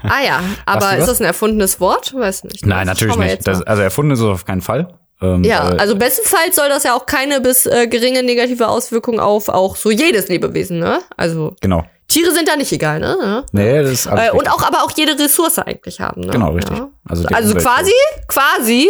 [0.04, 2.14] Ah ja, aber ist das ein erfundenes Wort?
[2.14, 2.66] Weiß nicht.
[2.66, 3.48] Nein, natürlich nicht.
[3.48, 5.00] Das, also erfunden ist es auf keinen Fall.
[5.22, 9.20] Ähm, ja, äh, also bestenfalls soll das ja auch keine bis äh, geringe negative Auswirkungen
[9.20, 11.00] auf auch so jedes Lebewesen, ne?
[11.16, 11.84] Also genau.
[12.08, 13.44] Tiere sind da nicht egal, ne?
[13.52, 16.32] Nee, das ist alles Äh, und auch aber auch jede Ressource eigentlich haben, ne?
[16.32, 16.78] Genau, richtig.
[16.78, 16.90] Ja.
[17.08, 17.92] Also Also quasi,
[18.28, 18.88] quasi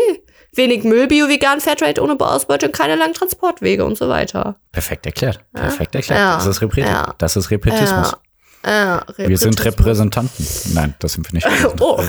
[0.54, 4.56] wenig Müll, Bio, vegan, Fairtrade ohne Ausbeutung, keine langen Transportwege und so weiter.
[4.72, 5.40] Perfekt erklärt.
[5.54, 6.20] Perfekt erklärt.
[6.20, 6.36] Ja.
[6.36, 6.90] Das ist Repretik.
[6.90, 7.14] Ja.
[7.18, 8.14] Das ist Repretismus.
[8.66, 9.64] Ja, Wir sind.
[9.64, 10.46] Repräsentanten.
[10.74, 11.48] Nein, das sind wir nicht.
[11.80, 12.02] Oh.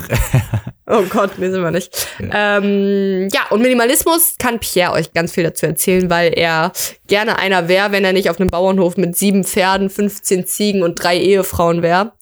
[0.86, 2.08] oh Gott, nee, sind wir nicht.
[2.18, 2.58] Ja.
[2.58, 6.72] Ähm, ja, und Minimalismus kann Pierre euch ganz viel dazu erzählen, weil er
[7.06, 11.02] gerne einer wäre, wenn er nicht auf einem Bauernhof mit sieben Pferden, 15 Ziegen und
[11.02, 12.12] drei Ehefrauen wäre.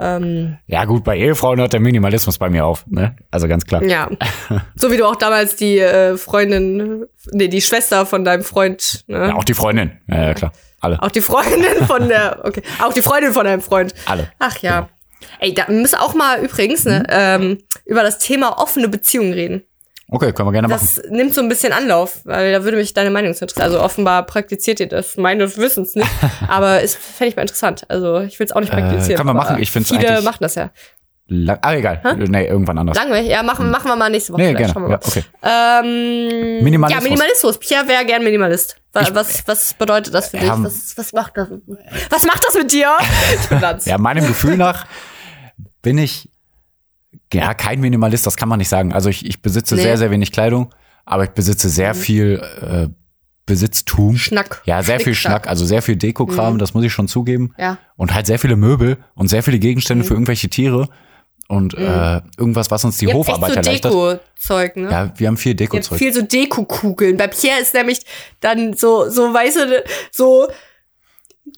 [0.00, 2.86] Ähm, Ja gut, bei Ehefrauen hört der Minimalismus bei mir auf.
[2.86, 3.16] Ne?
[3.30, 3.82] Also ganz klar.
[3.82, 4.08] ja.
[4.76, 9.28] so wie du auch damals die äh, Freundin, nee, die Schwester von deinem Freund, ne?
[9.28, 9.98] Ja, auch die Freundin.
[10.08, 10.52] Ja, ja klar.
[10.80, 11.02] Alle.
[11.02, 13.94] Auch die Freundin von der, okay, auch die Freundin von deinem Freund.
[14.06, 14.30] Alle.
[14.38, 14.88] Ach ja.
[15.40, 19.62] Ey, da müssen wir auch mal übrigens ne, ähm, über das Thema offene Beziehungen reden.
[20.10, 20.88] Okay, können wir gerne machen.
[20.96, 23.64] Das nimmt so ein bisschen Anlauf, weil da würde mich deine Meinung zu interessieren.
[23.66, 26.08] Also offenbar praktiziert ihr das meines Wissens nicht,
[26.48, 27.84] aber es fände ich mal interessant.
[27.88, 29.16] Also ich will es auch nicht Äh, praktizieren.
[29.18, 29.62] kann man aber machen.
[29.62, 30.70] Ich find's Viele eigentlich- machen das ja.
[31.30, 32.00] Lang ah, egal.
[32.16, 32.96] Nee, irgendwann anders.
[32.96, 33.28] Langweilig.
[33.30, 34.40] Ja, machen, machen wir mal nächste Woche.
[34.40, 34.72] Nee, gerne.
[34.88, 35.24] Ja, okay.
[35.42, 36.90] Ähm, Minimalismus.
[37.04, 37.58] Ja, Minimalismus.
[37.58, 38.76] Pierre wäre gern Minimalist.
[38.94, 40.48] Was, Ich- was, was bedeutet das für dich?
[40.48, 41.48] Was, was macht das?
[42.08, 42.96] Was macht das mit dir?
[43.84, 44.86] Ja, meinem Gefühl nach
[45.82, 46.30] bin ich
[47.32, 48.94] ja kein Minimalist, das kann man nicht sagen.
[48.94, 49.82] Also ich, ich besitze Nee.
[49.82, 50.72] sehr, sehr wenig Kleidung,
[51.04, 52.88] aber ich besitze sehr viel äh,
[53.44, 54.16] Besitztum.
[54.16, 54.62] Schnack.
[54.64, 55.42] Ja, sehr viel Schnickschnack.
[55.42, 56.58] Schnack, also sehr viel Dekokram, Mhm.
[56.58, 57.54] das muss ich schon zugeben.
[57.58, 57.76] Ja.
[57.96, 60.08] Und halt sehr viele Möbel und sehr viele Gegenstände Mhm.
[60.08, 60.88] für irgendwelche Tiere
[61.48, 63.92] und äh, irgendwas, was uns die Ihr habt echt Hofarbeit so erleichtert.
[63.92, 64.90] Deko-Zeug, ne?
[64.90, 65.98] Ja, wir haben viel Dekozeug.
[65.98, 67.16] viel so Deko-Kugeln.
[67.16, 68.00] Bei Pierre ist nämlich
[68.40, 69.82] dann so, so weiße,
[70.12, 70.46] so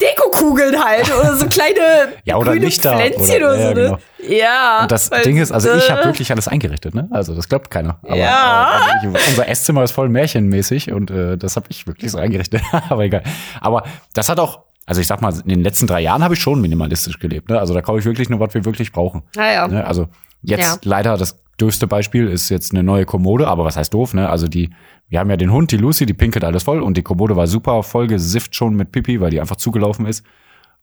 [0.01, 1.11] Deko-Kugeln halt.
[1.13, 3.91] Oder so kleine Ja, oder grüne Lichter Pflänzchen oder- oder, ja, so, genau.
[3.93, 4.37] ne?
[4.37, 4.83] Ja.
[4.83, 7.09] Und das Ding ist, also ich habe äh, wirklich alles eingerichtet, ne?
[7.11, 7.99] Also das glaubt keiner.
[8.05, 8.71] Aber, Ja.
[8.87, 12.19] äh, also ich, unser Esszimmer ist voll märchenmäßig und äh, das habe ich wirklich so
[12.19, 12.63] eingerichtet.
[12.89, 13.23] aber egal.
[13.61, 13.83] Aber
[14.15, 16.61] das hat auch, also ich sag mal, in den letzten drei Jahren habe ich schon
[16.61, 17.49] minimalistisch gelebt.
[17.49, 17.61] Ne?
[17.61, 19.23] Also da kaufe ich wirklich nur, was wir wirklich brauchen.
[19.37, 19.69] Naja.
[19.69, 19.87] Ne?
[19.87, 20.09] Also
[20.43, 20.77] jetzt Ja.
[20.83, 24.29] leider das dürfste Beispiel ist jetzt eine neue Kommode, aber was heißt doof, ne?
[24.29, 24.71] Also die,
[25.09, 27.47] wir haben ja den Hund, die Lucy, die pinkelt alles voll und die Kommode war
[27.47, 30.25] super voll gesifft schon mit Pipi, weil die einfach zugelaufen ist.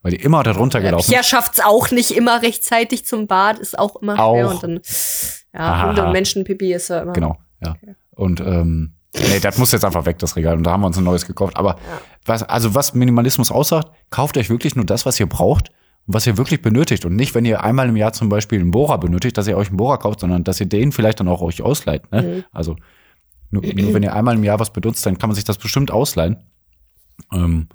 [0.04, 3.98] weil die immer darunter gelaufen Pia schafft's auch nicht immer rechtzeitig zum Bad, ist auch
[3.98, 4.24] immer schwer.
[4.26, 4.54] Auch.
[4.54, 4.80] Und dann,
[5.54, 5.88] ja.
[5.88, 7.12] Hunde und Menschenpipi ist ja immer.
[7.14, 7.76] Genau, ja.
[8.12, 10.58] Und ähm, nee, das muss jetzt einfach weg, das Regal.
[10.58, 11.58] Und da haben wir uns ein neues gekauft.
[11.58, 11.78] Aber
[12.26, 15.70] was, also was Minimalismus aussagt, kauft euch wirklich nur das, was ihr braucht
[16.06, 17.06] und was ihr wirklich benötigt.
[17.06, 19.70] Und nicht, wenn ihr einmal im Jahr zum Beispiel einen Bohrer benötigt, dass ihr euch
[19.70, 22.12] einen Bohrer kauft, sondern dass ihr den vielleicht dann auch euch ausleiht.
[22.12, 22.22] Ne?
[22.22, 22.44] Mhm.
[22.52, 22.76] Also
[23.50, 25.92] nur, nur wenn ihr einmal im Jahr was benutzt, dann kann man sich das bestimmt
[25.92, 26.38] ausleihen.
[27.32, 27.68] Ähm,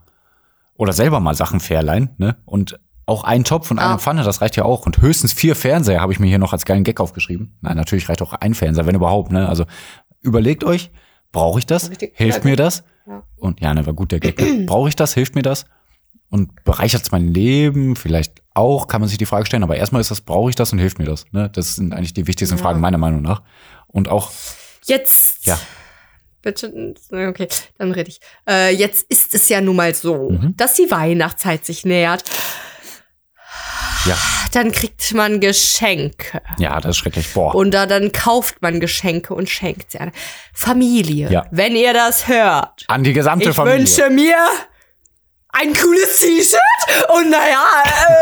[0.74, 2.36] oder selber mal Sachen verleihen, ne?
[2.45, 3.99] Und auch ein Topf und eine Ah.
[3.99, 4.86] Pfanne, das reicht ja auch.
[4.86, 7.57] Und höchstens vier Fernseher habe ich mir hier noch als geilen Gag aufgeschrieben.
[7.61, 9.49] Nein, natürlich reicht auch ein Fernseher, wenn überhaupt, ne?
[9.49, 9.64] Also
[10.20, 10.90] überlegt euch,
[11.33, 11.91] brauche ich das?
[12.14, 12.85] Hilft mir das?
[13.07, 13.22] Ja.
[13.37, 14.37] Und ja, ne, war gut der Gag.
[14.66, 15.14] brauche ich das?
[15.14, 15.64] Hilft mir das?
[16.30, 17.97] Und bereichert es mein Leben?
[17.97, 19.62] Vielleicht auch, kann man sich die Frage stellen.
[19.62, 21.24] Aber erstmal ist das, brauche ich das und hilft mir das?
[21.33, 21.51] Ne?
[21.53, 22.62] Das sind eigentlich die wichtigsten Ja.
[22.62, 23.43] Fragen meiner Meinung nach.
[23.89, 24.30] Und auch,
[24.85, 25.47] Jetzt.
[25.47, 25.59] Ja.
[26.43, 27.47] Bitte, okay,
[27.78, 28.20] dann rede ich.
[28.49, 30.55] Äh, jetzt ist es ja nun mal so, Mhm.
[30.57, 32.24] dass die Weihnachtszeit sich nähert.
[34.07, 34.16] Ja,
[34.53, 36.42] Dann kriegt man Geschenke.
[36.59, 37.32] ja, das ist schrecklich.
[37.32, 37.55] Boah.
[37.55, 40.12] Und da, dann kauft man Geschenke und schenkt sie an.
[40.55, 41.46] Familie, Ja.
[41.50, 42.84] wenn ihr das hört.
[42.88, 43.78] An die gesamte Ich Familie.
[43.80, 44.36] wünsche mir
[45.55, 47.62] ein cooles T-Shirt und naja,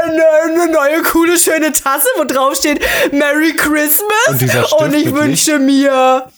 [0.04, 0.24] eine,
[0.62, 4.26] eine neue coole schöne Tasse, wo drauf steht Merry Christmas.
[4.72, 6.30] Und Und ich wünsche mir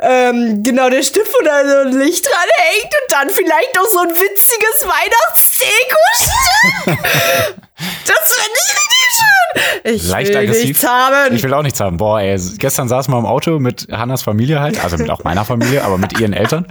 [0.00, 3.98] ähm, genau der Stift, da so ein Licht dran hängt und dann vielleicht noch so
[4.00, 5.96] ein witziges Weihnachtsdeko.
[8.06, 9.94] das finde ich richtig schön.
[9.94, 10.68] Ich Leicht will aggressiv.
[10.68, 11.34] nichts haben.
[11.34, 11.96] Ich will auch nichts haben.
[11.96, 15.44] Boah, ey, gestern saßen wir im Auto mit Hannas Familie halt, also mit auch meiner
[15.44, 16.66] Familie, aber mit ihren Eltern.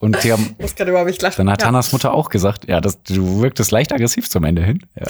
[0.00, 1.36] Und die haben, ich muss gerade über mich lachen.
[1.38, 1.68] dann hat Ja.
[1.68, 4.84] Hannas Mutter auch gesagt, ja, das, du wirktest leicht aggressiv zum Ende hin.
[5.00, 5.06] Ja.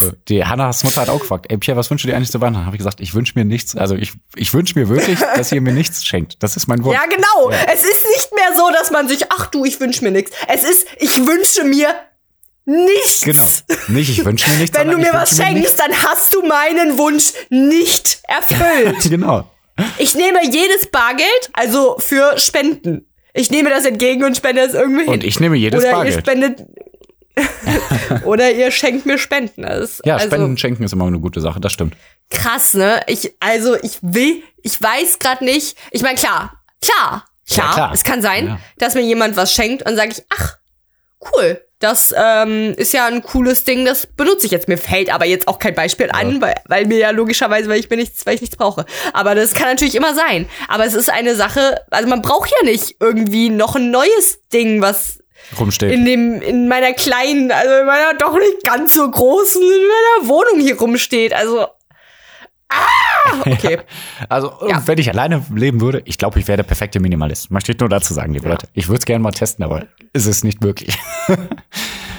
[0.00, 2.40] So, Die Hannas Mutter hat auch gefragt, ey Pierre, was wünschst du dir eigentlich zu
[2.40, 2.66] Weihnachten?
[2.66, 3.76] Habe ich gesagt, ich wünsche mir nichts.
[3.76, 6.42] Also ich, ich wünsche mir wirklich, dass ihr mir nichts schenkt.
[6.42, 6.96] Das ist mein Wunsch.
[6.96, 7.50] Ja, genau.
[7.72, 10.32] Es ist nicht mehr so, dass man sich, ach du, ich wünsche mir nichts.
[10.48, 11.94] Es ist, ich wünsche mir
[12.64, 13.22] nichts.
[13.22, 13.42] Genau.
[13.88, 14.78] Nicht, ich wünsche mir nichts.
[14.78, 18.98] Wenn du mir was schenkst, dann hast du meinen Wunsch nicht erfüllt.
[19.10, 19.48] Genau.
[19.98, 23.06] Ich nehme jedes Bargeld, also für Spenden.
[23.32, 25.12] Ich nehme das entgegen und spende es irgendwie hin.
[25.14, 26.18] Und ich nehme jedes Oder ihr Bargeld.
[26.20, 26.62] spendet.
[28.24, 29.64] Oder ihr schenkt mir Spenden.
[29.64, 31.96] Ist Ja, also Spenden schenken ist immer eine gute Sache, das stimmt.
[32.30, 33.00] krass, ne?
[33.06, 35.76] Ich, also ich will, ich weiß gerade nicht.
[35.90, 37.90] Ich meine, klar, klar, klar, klar.
[37.92, 38.58] es kann sein, Ja.
[38.78, 40.56] dass mir jemand was schenkt und sage ich, ach,
[41.34, 41.60] cool.
[41.78, 44.68] Das ähm, ist ja ein cooles Ding, das benutze ich jetzt.
[44.68, 47.90] Mir fällt aber jetzt auch kein Beispiel an, weil, weil mir ja logischerweise, weil ich
[47.90, 48.86] mir nichts, weil ich nichts brauche.
[49.12, 50.48] Aber das kann natürlich immer sein.
[50.68, 54.80] Aber es ist eine Sache, also man braucht ja nicht irgendwie noch ein neues Ding,
[54.80, 55.18] was
[55.58, 55.92] Rumsteht.
[55.92, 60.28] in dem, in meiner kleinen, also in meiner doch nicht ganz so großen, in meiner
[60.28, 61.32] Wohnung hier rumsteht.
[61.34, 61.66] Also.
[62.68, 62.76] Ah!
[63.46, 63.78] Okay.
[64.28, 64.82] Also, Ja.
[64.86, 67.50] wenn ich alleine leben würde, ich glaube, ich wäre der perfekte Minimalist.
[67.52, 68.66] Möchte ich nur dazu sagen, liebe Leute.
[68.72, 70.98] Ich würde es gerne mal testen, aber ist es nicht möglich.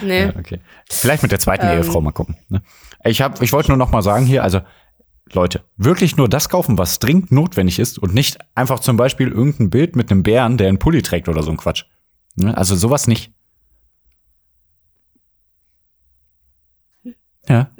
[0.02, 0.24] Nee.
[0.24, 0.60] Ja, okay.
[0.90, 1.78] Vielleicht mit der zweiten Ähm.
[1.78, 2.36] Ehefrau mal gucken.
[2.48, 2.62] Ne?
[3.04, 4.60] Ich hab, ich wollte nur noch mal sagen hier, also
[5.32, 9.70] Leute, wirklich nur das kaufen, was dringend notwendig ist und nicht einfach zum Beispiel irgendein
[9.70, 11.84] Bild mit einem Bären, der einen Pulli trägt oder so ein Quatsch.
[12.36, 12.56] Ne?
[12.56, 13.30] Also sowas nicht.
[17.46, 17.70] Ja.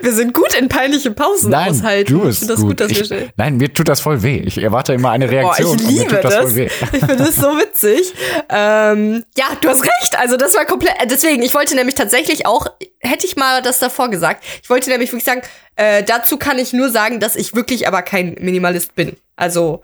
[0.00, 2.10] Wir sind gut in peinliche Pausen Nein, aushalten.
[2.10, 2.68] du Ich bist das gut.
[2.68, 4.38] gut, dass ich, wir nein, mir tut das voll weh.
[4.38, 5.76] Ich erwarte immer eine Reaktion.
[5.76, 6.54] ich und mir liebe das, das.
[6.54, 8.14] Ich finde das so witzig.
[8.48, 10.18] Ähm, ja, du hast recht.
[10.18, 10.94] Also das war komplett.
[11.02, 12.66] äh, Deswegen, ich wollte nämlich tatsächlich auch,
[13.00, 14.42] hätte ich mal das davor gesagt.
[14.62, 15.42] Ich wollte nämlich wirklich sagen,
[15.76, 19.16] äh, dazu kann ich nur sagen, dass ich wirklich aber kein Minimalist bin.
[19.36, 19.82] Also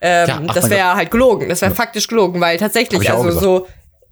[0.00, 1.48] ähm, Ja, ach das wäre halt gelogen.
[1.48, 3.66] Das wäre faktisch gelogen, weil tatsächlich, also so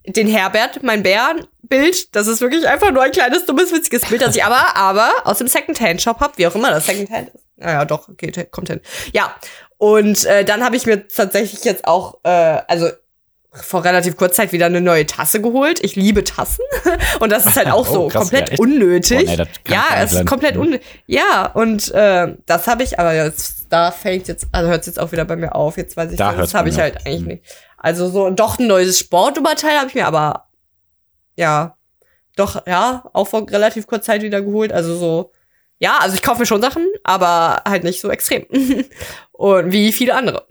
[0.06, 4.36] den Herbert, mein Bärenbild, das ist wirklich einfach nur ein kleines, dummes, witziges Bild, das
[4.36, 7.44] ich aber, aber aus dem Secondhand-Shop hab, wie auch immer das Secondhand ist.
[7.56, 8.80] Naja, doch, okay, kommt hin.
[9.12, 9.34] Ja,
[9.78, 12.88] und äh, dann habe ich mir tatsächlich jetzt auch, äh, also
[13.62, 15.82] vor relativ kurzer Zeit wieder eine neue Tasse geholt.
[15.82, 16.64] Ich liebe Tassen.
[17.20, 19.26] Und das ist halt auch Oh, so krass, komplett ja, unnötig.
[19.26, 20.60] Boah, nee, ja, es ist komplett Mhm.
[20.62, 20.86] unnötig.
[21.06, 25.12] Ja, und äh, das habe ich, aber jetzt, da fängt jetzt, also hört jetzt auch
[25.12, 25.76] wieder bei mir auf.
[25.76, 27.06] Jetzt weiß ich, Da das habe ich halt auf.
[27.06, 27.26] eigentlich Mhm.
[27.28, 27.44] nicht.
[27.78, 30.48] Also so doch ein neues Sportoberteil habe ich mir, aber
[31.36, 31.76] ja,
[32.36, 34.72] doch, ja, auch vor relativ kurzer Zeit wieder geholt.
[34.72, 35.32] Also so,
[35.78, 38.46] ja, also ich kaufe mir schon Sachen, aber halt nicht so extrem.
[39.32, 40.46] und wie viele andere.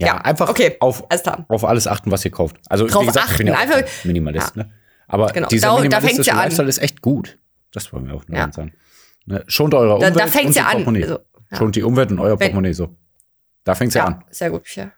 [0.00, 0.76] Ja, Ja, einfach okay.
[0.80, 2.56] auf, Alles auf alles achten, was ihr kauft.
[2.68, 4.72] Also Drauf wie gesagt, ich bin ja achten, einfach- ein Minimalist, ne?
[5.06, 6.38] Aber Genau, dieser da- da minimalistische fängt's ja an.
[6.44, 7.38] Lifestyle ist echt gut.
[7.72, 8.50] Das wollen wir auch nur Ja.
[8.52, 8.72] sagen.
[9.26, 9.44] Ne?
[9.46, 10.70] Schont eure Da- Umwelt da fängt's und ja an.
[10.72, 11.02] Portemonnaie.
[11.02, 11.18] Also,
[11.50, 11.56] ja.
[11.58, 12.96] Schont die Umwelt und euer Portemonnaie so.
[13.64, 14.24] Da fängt's ja, Ja, an.
[14.30, 14.90] sehr gut, ja.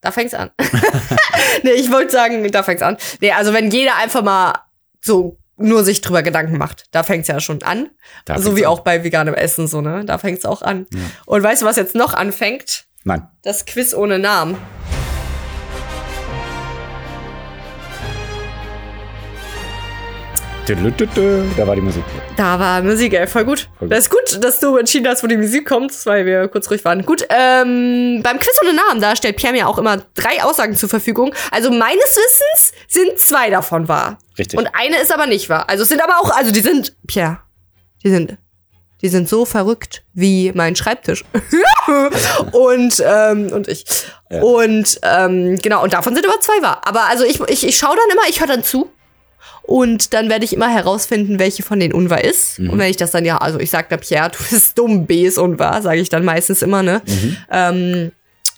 [0.00, 0.50] Da fängt's an.
[1.62, 2.96] nee, ich wollte sagen, da fängt's an.
[3.20, 4.54] Nee, also wenn jeder einfach mal
[5.00, 7.90] so nur sich drüber Gedanken macht, da fängt's ja schon an.
[8.24, 8.72] Da so wie an.
[8.72, 10.04] auch bei veganem Essen, so, ne?
[10.04, 10.86] Da fängt's auch an.
[11.24, 12.85] Und weißt du, was jetzt noch anfängt?
[13.06, 13.22] Nein.
[13.42, 14.56] Das Quiz ohne Namen.
[20.66, 20.74] Da
[21.64, 22.02] war die Musik.
[22.36, 23.68] Da war Musik, ey, voll gut.
[23.78, 23.92] Voll gut.
[23.92, 26.84] Das ist gut, dass du entschieden hast, wo die Musik kommt, weil wir kurz ruhig
[26.84, 27.06] waren.
[27.06, 30.88] Gut, ähm, beim Quiz ohne Namen, da stellt Pierre mir auch immer drei Aussagen zur
[30.88, 31.32] Verfügung.
[31.52, 34.18] Also meines Wissens sind zwei davon wahr.
[34.36, 34.58] Richtig.
[34.58, 35.70] Und eine ist aber nicht wahr.
[35.70, 37.38] Also es sind aber auch, also die sind, Pierre,
[38.02, 38.36] die sind,
[39.06, 41.24] die sind so verrückt wie mein Schreibtisch.
[42.52, 43.84] und, ähm, und ich.
[44.28, 44.42] Ja.
[44.42, 46.80] Und ähm, genau, und davon sind aber zwei wahr.
[46.84, 48.90] Aber also ich, ich, ich schaue dann immer, ich höre dann zu.
[49.62, 52.58] Und dann werde ich immer herausfinden, welche von denen unwahr ist.
[52.58, 52.70] Mhm.
[52.70, 55.24] Und wenn ich das dann ja, also ich sage da Pierre, du bist dumm, B
[55.24, 57.00] ist unwahr, sage ich dann meistens immer, ne?
[57.06, 57.36] Mhm.
[57.52, 58.12] Ähm,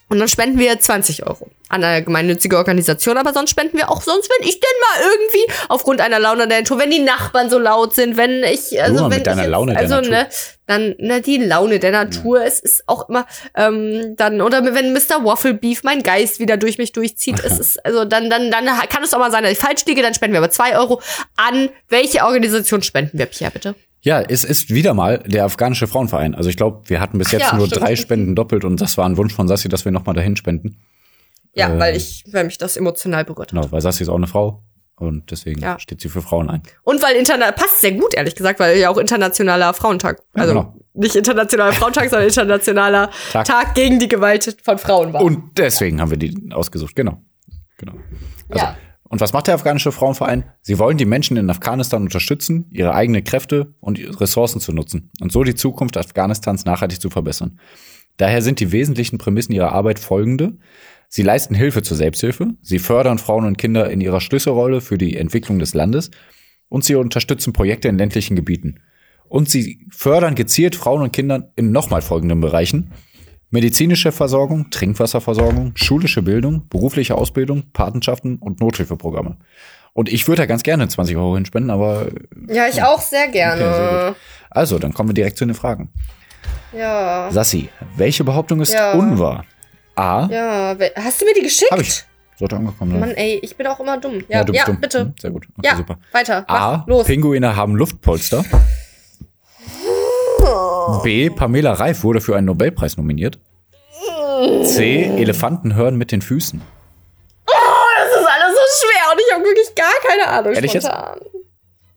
[0.09, 4.01] und dann spenden wir 20 Euro an eine gemeinnützige Organisation, aber sonst spenden wir auch
[4.01, 7.59] sonst, wenn ich denn mal irgendwie aufgrund einer Laune der Natur, wenn die Nachbarn so
[7.59, 10.11] laut sind, wenn ich, also mal wenn mit deiner ich Laune der also, Natur.
[10.11, 10.29] Ne,
[10.67, 15.25] dann, ne, die Laune der Natur, es ist auch immer, ähm, dann, oder wenn Mr.
[15.25, 19.03] Waffle Beef mein Geist wieder durch mich durchzieht, es ist, also dann, dann, dann kann
[19.03, 21.03] es auch mal sein, dass ich falsch liege, dann spenden wir aber zwei Euro
[21.37, 23.75] an welche Organisation spenden wir, Pierre, bitte?
[24.01, 26.35] Ja, es ist wieder mal der afghanische Frauenverein.
[26.35, 27.83] Also ich glaube, wir hatten bis jetzt Ja, nur stimmt.
[27.83, 30.37] drei Spenden doppelt und das war ein Wunsch von Sassi, dass wir noch mal dahin
[30.37, 30.77] spenden.
[31.55, 33.61] Ja, Äh, weil ich, weil mich das emotional berührt hat.
[33.61, 34.63] Genau, weil Sassi ist auch eine Frau
[34.97, 35.79] und deswegen Ja.
[35.81, 36.63] steht sie für Frauen ein.
[36.85, 40.55] Und weil interna passt sehr gut, ehrlich gesagt, weil ja auch internationaler Frauentag, Ja, also
[40.55, 40.77] genau.
[40.95, 43.47] nicht internationaler Frauentag, sondern internationaler Tag.
[43.47, 43.75] Tag.
[43.75, 45.23] gegen die Gewalt von Frauen war.
[45.23, 47.21] Und deswegen haben wir die ausgesucht, genau.
[47.79, 47.95] Genau.
[48.49, 48.77] Also, Ja.
[49.09, 50.45] Und was macht der afghanische Frauenverein?
[50.61, 55.33] Sie wollen die Menschen in Afghanistan unterstützen, ihre eigenen Kräfte und Ressourcen zu nutzen und
[55.33, 57.59] so die Zukunft Afghanistans nachhaltig zu verbessern.
[58.19, 60.59] Daher sind die wesentlichen Prämissen ihrer Arbeit folgende.
[61.09, 65.17] Sie leisten Hilfe zur Selbsthilfe, sie fördern Frauen und Kinder in ihrer Schlüsselrolle für die
[65.17, 66.11] Entwicklung des Landes
[66.69, 68.81] und sie unterstützen Projekte in ländlichen Gebieten.
[69.29, 72.93] Und sie fördern gezielt Frauen und Kinder in nochmal folgenden Bereichen.
[73.51, 79.39] Medizinische Versorgung, Trinkwasserversorgung, schulische Bildung, berufliche Ausbildung, Patenschaften und Nothilfeprogramme.
[79.95, 82.09] Und ich würde da ganz gerne 20 Euro hinspenden, aber
[82.47, 83.63] Ja, ich auch sehr gerne.
[83.65, 84.15] Okay, sehr
[84.51, 85.91] also, dann kommen wir direkt zu den Fragen.
[86.73, 87.29] ja.
[87.31, 88.93] Sassi, welche Behauptung ist Ja.
[88.93, 89.45] unwahr?
[89.97, 90.27] A.
[90.31, 91.71] Ja, hast du mir die geschickt?
[91.73, 92.05] Hab ich.
[92.39, 93.01] Sollte angekommen sein.
[93.01, 94.23] Mann, ey, ich bin auch immer dumm.
[94.29, 94.81] Ja, du bist dumm.
[94.81, 95.01] bitte.
[95.01, 95.49] Hm, Sehr gut.
[95.59, 95.99] Okay, Ja, super.
[96.13, 96.45] weiter.
[96.49, 96.77] A.
[96.79, 97.07] Mach, los.
[97.07, 98.45] Pinguine haben Luftpolster.
[101.03, 101.31] B.
[101.31, 103.39] Pamela Reif wurde für einen Nobelpreis nominiert.
[104.65, 105.05] C.
[105.17, 106.61] Elefanten hören mit den Füßen.
[107.47, 110.53] Das ist alles so schwer und ich habe wirklich gar keine Ahnung.
[110.55, 110.87] Ehrlich jetzt?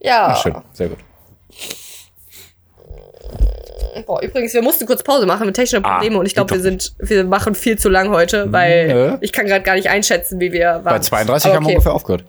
[0.00, 0.28] Ja.
[0.28, 0.54] Ach, schön.
[0.72, 0.98] Sehr gut.
[4.06, 6.60] Boah, übrigens, wir mussten kurz Pause machen mit technischen Ah, Problemen und ich glaube, wir
[6.60, 9.18] sind, wir machen viel zu lang heute, weil Nö.
[9.20, 10.84] ich kann gerade gar nicht einschätzen, wie wir waren.
[10.84, 11.74] Bei 32 Aber haben wir okay.
[11.76, 12.24] ungefähr aufgehört.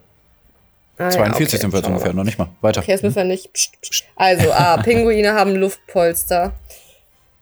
[1.03, 1.61] Ah, ja, 42 okay.
[1.61, 2.49] sind wir jetzt ungefähr, noch nicht mal.
[2.61, 2.81] Weiter.
[2.81, 3.51] Okay, jetzt müssen wir nicht.
[3.53, 4.03] Psst, psst.
[4.15, 6.53] Also, A, Pinguine haben Luftpolster.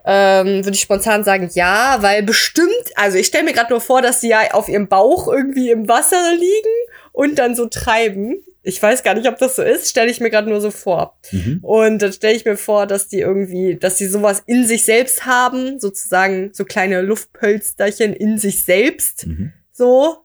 [0.03, 4.01] Ähm, würde ich spontan sagen, ja, weil bestimmt, also ich stelle mir gerade nur vor,
[4.01, 6.75] dass die ja auf ihrem Bauch irgendwie im Wasser liegen
[7.11, 8.43] und dann so treiben.
[8.63, 11.17] Ich weiß gar nicht, ob das so ist, stelle ich mir gerade nur so vor.
[11.31, 11.59] Mhm.
[11.61, 15.27] Und dann stelle ich mir vor, dass die irgendwie, dass die sowas in sich selbst
[15.27, 19.53] haben, sozusagen so kleine Luftpölsterchen in sich selbst, Mhm.
[19.71, 20.17] so.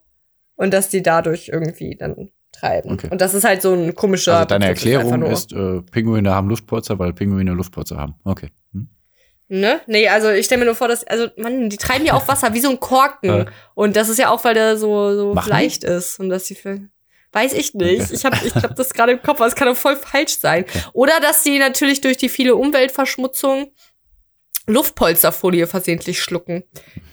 [0.55, 2.31] Und dass die dadurch irgendwie dann
[2.61, 2.93] treiben.
[2.93, 3.09] Okay.
[3.11, 4.35] Und das ist halt so ein komischer.
[4.37, 8.15] Also deine Begriff, Erklärung nur- ist, äh, Pinguine haben Luftpolster, weil Pinguine Luftpolster haben.
[8.25, 8.51] Okay.
[8.73, 8.89] Hm.
[9.49, 9.81] Ne?
[9.87, 12.53] Nee, also ich stelle mir nur vor, dass, also, Mann, die treiben ja auf Wasser
[12.55, 13.49] wie so ein Korken.
[13.75, 16.19] Und das ist ja auch, weil der so, so Machen leicht ist.
[16.19, 16.81] Und dass die für,
[17.33, 18.11] weiß ich nicht.
[18.11, 20.65] Ich habe ich hab das gerade im Kopf, aber es kann auch voll falsch sein.
[20.93, 23.71] Oder dass die natürlich durch die viele Umweltverschmutzung
[24.67, 26.65] Luftpolsterfolie versehentlich schlucken.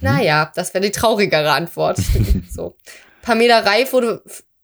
[0.01, 1.99] Naja, das wäre die traurigere Antwort.
[2.49, 2.75] so.
[3.21, 4.23] Pamela Reif wurde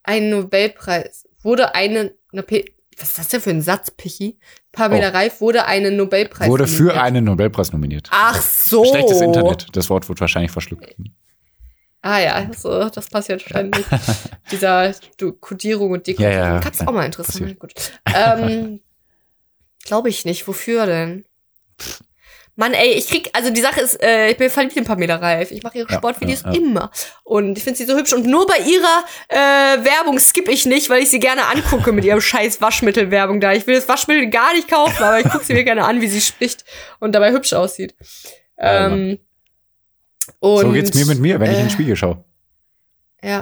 [0.10, 2.44] f- ein Nobelpreis, wurde eine, eine
[2.98, 4.38] was ist das denn für ein Satz, Pichi?
[4.72, 5.14] Pamela Oh.
[5.14, 7.04] Reif wurde einen Nobelpreis Wurde für nominiert.
[7.04, 8.10] einen Nobelpreis nominiert.
[8.12, 8.84] Ach so.
[8.86, 9.68] Schlechtes Internet.
[9.74, 10.96] Das Wort wird wahrscheinlich verschluckt.
[12.02, 13.86] Ah ja, so, das passiert ständig.
[14.52, 16.34] Dieser du, Kodierung und Dekodierung.
[16.34, 17.60] Ja, ja, ja, auch mal interessant.
[17.60, 17.74] Gut.
[18.16, 18.80] Ähm,
[19.86, 20.48] Glaube ich nicht.
[20.48, 21.26] Wofür denn?
[22.60, 25.50] Mann, ey, ich krieg, also die Sache ist, äh, ich bin verliebt in Pamela Reif.
[25.52, 26.58] Ich mache ihre Ja, Sportvideos ja, ja.
[26.60, 26.92] immer.
[27.24, 28.12] Und ich finde sie so hübsch.
[28.12, 32.04] Und nur bei ihrer äh, Werbung skippe ich nicht, weil ich sie gerne angucke mit
[32.04, 33.54] ihrem scheiß Waschmittelwerbung da.
[33.54, 36.08] Ich will das Waschmittel gar nicht kaufen, aber ich gucke sie mir gerne an, wie
[36.10, 36.66] sie spricht
[37.00, 37.96] und dabei hübsch aussieht.
[38.58, 39.20] Ähm,
[40.40, 42.24] und, so geht's mir mit mir, wenn ich in den äh, Spiegel schaue.
[43.24, 43.30] Ja.
[43.30, 43.42] Ja.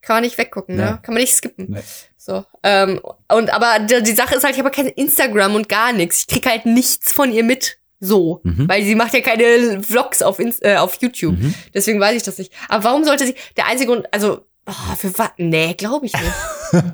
[0.00, 0.82] Kann man nicht weggucken, Nee.
[0.82, 0.98] ne?
[1.02, 1.66] Kann man nicht skippen.
[1.68, 1.80] Nee.
[2.16, 2.44] So.
[2.62, 3.00] Ähm,
[3.30, 6.20] und aber die, die Sache ist halt, ich habe kein Instagram und gar nichts.
[6.20, 7.78] Ich krieg halt nichts von ihr mit.
[8.04, 8.40] So.
[8.44, 8.68] Mhm.
[8.68, 11.38] Weil sie macht ja keine Vlogs auf, Inst äh, auf YouTube.
[11.38, 11.54] Mhm.
[11.72, 12.52] Deswegen weiß ich das nicht.
[12.68, 13.34] Aber warum sollte sie.
[13.56, 15.30] Der einzige Grund, also, oh, für was?
[15.36, 16.32] Nee, glaube ich nicht.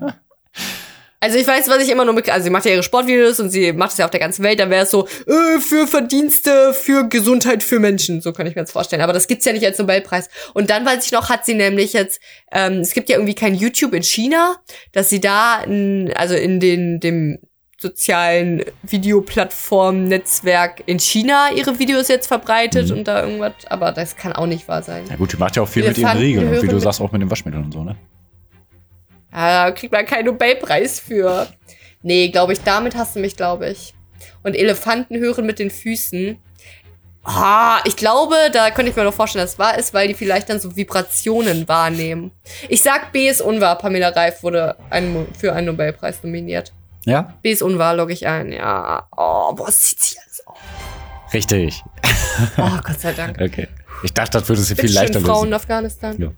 [1.23, 3.51] Also ich weiß, was ich immer nur mit, also sie macht ja ihre Sportvideos und
[3.51, 6.73] sie macht es ja auf der ganzen Welt, dann wäre es so, äh, für Verdienste,
[6.73, 9.03] für Gesundheit für Menschen, so kann ich mir jetzt vorstellen.
[9.03, 10.31] Aber das gibt's ja nicht als Nobelpreis.
[10.55, 13.55] Und dann weiß ich noch, hat sie nämlich jetzt, ähm, es gibt ja irgendwie kein
[13.55, 14.57] YouTube in China,
[14.93, 17.39] dass sie da, in, also in den, dem
[17.81, 22.99] sozialen Videoplattform-Netzwerk in China ihre Videos jetzt verbreitet Mhm.
[22.99, 25.05] und da irgendwas, aber das kann auch nicht wahr sein.
[25.09, 27.13] Ja gut, die macht ja auch viel mit ihren Regeln und wie du sagst, auch
[27.13, 27.97] mit den Waschmitteln und so, ne?
[29.33, 31.47] Ja, da kriegt man keinen Nobelpreis für.
[32.03, 33.95] Nee, glaube ich, damit hast du mich, glaube ich.
[34.43, 36.39] Und Elefanten hören mit den Füßen.
[37.23, 40.15] Ah, ich glaube, da könnte ich mir noch vorstellen, dass es wahr ist, weil die
[40.15, 42.33] vielleicht dann so Vibrationen wahrnehmen.
[42.69, 43.77] Ich sag, B ist unwahr.
[43.77, 46.73] Pamela Reif wurde ein, für einen Nobelpreis nominiert.
[47.05, 47.35] Ja?
[47.43, 48.53] B ist unwahr, logge ich ein.
[48.53, 49.09] Ja.
[49.17, 50.59] Oh, boah, es sieht sich alles auf.
[51.33, 51.83] Richtig.
[52.57, 53.39] Oh, Gott sei Dank.
[53.41, 53.69] Okay.
[54.03, 55.47] Ich dachte, das würde sie viel leichter Frauen lösen.
[55.49, 56.17] in Afghanistan.
[56.19, 56.31] Ja.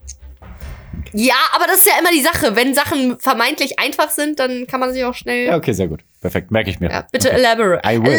[1.15, 2.55] Ja, aber das ist ja immer die Sache.
[2.57, 6.01] Wenn Sachen vermeintlich einfach sind, dann kann man sich auch schnell Ja, okay, sehr gut.
[6.21, 6.91] Perfekt, merke ich mir.
[6.91, 7.39] Ja, bitte okay.
[7.39, 7.89] elaborate.
[7.89, 8.13] I will.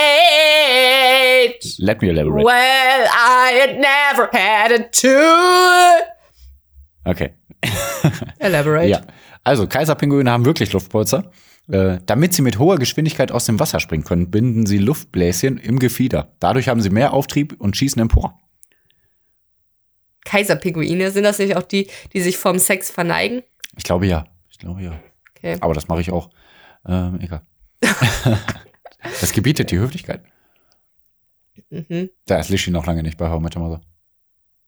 [0.00, 1.58] Elaborate.
[1.78, 2.44] Let me elaborate.
[2.44, 5.08] Well, I had never had it to.
[7.04, 7.34] Okay.
[8.38, 8.88] Elaborate.
[8.88, 9.00] Ja.
[9.44, 11.30] Also, Kaiserpinguine haben wirklich Luftpolster.
[11.70, 15.78] Äh, damit sie mit hoher Geschwindigkeit aus dem Wasser springen können, binden sie Luftbläschen im
[15.78, 16.32] Gefieder.
[16.40, 18.38] Dadurch haben sie mehr Auftrieb und schießen empor.
[20.24, 23.42] Kaiserpinguine, sind das nicht auch die, die sich vom Sex verneigen?
[23.76, 24.26] Ich glaube ja.
[24.50, 25.00] Ich glaube ja.
[25.36, 25.56] Okay.
[25.60, 26.30] Aber das mache ich auch.
[26.86, 27.42] Ähm, egal.
[29.20, 30.24] das gebietet die Höflichkeit.
[31.70, 32.10] Mhm.
[32.26, 33.80] Da ist Lischi noch lange nicht bei How Met Your Mother.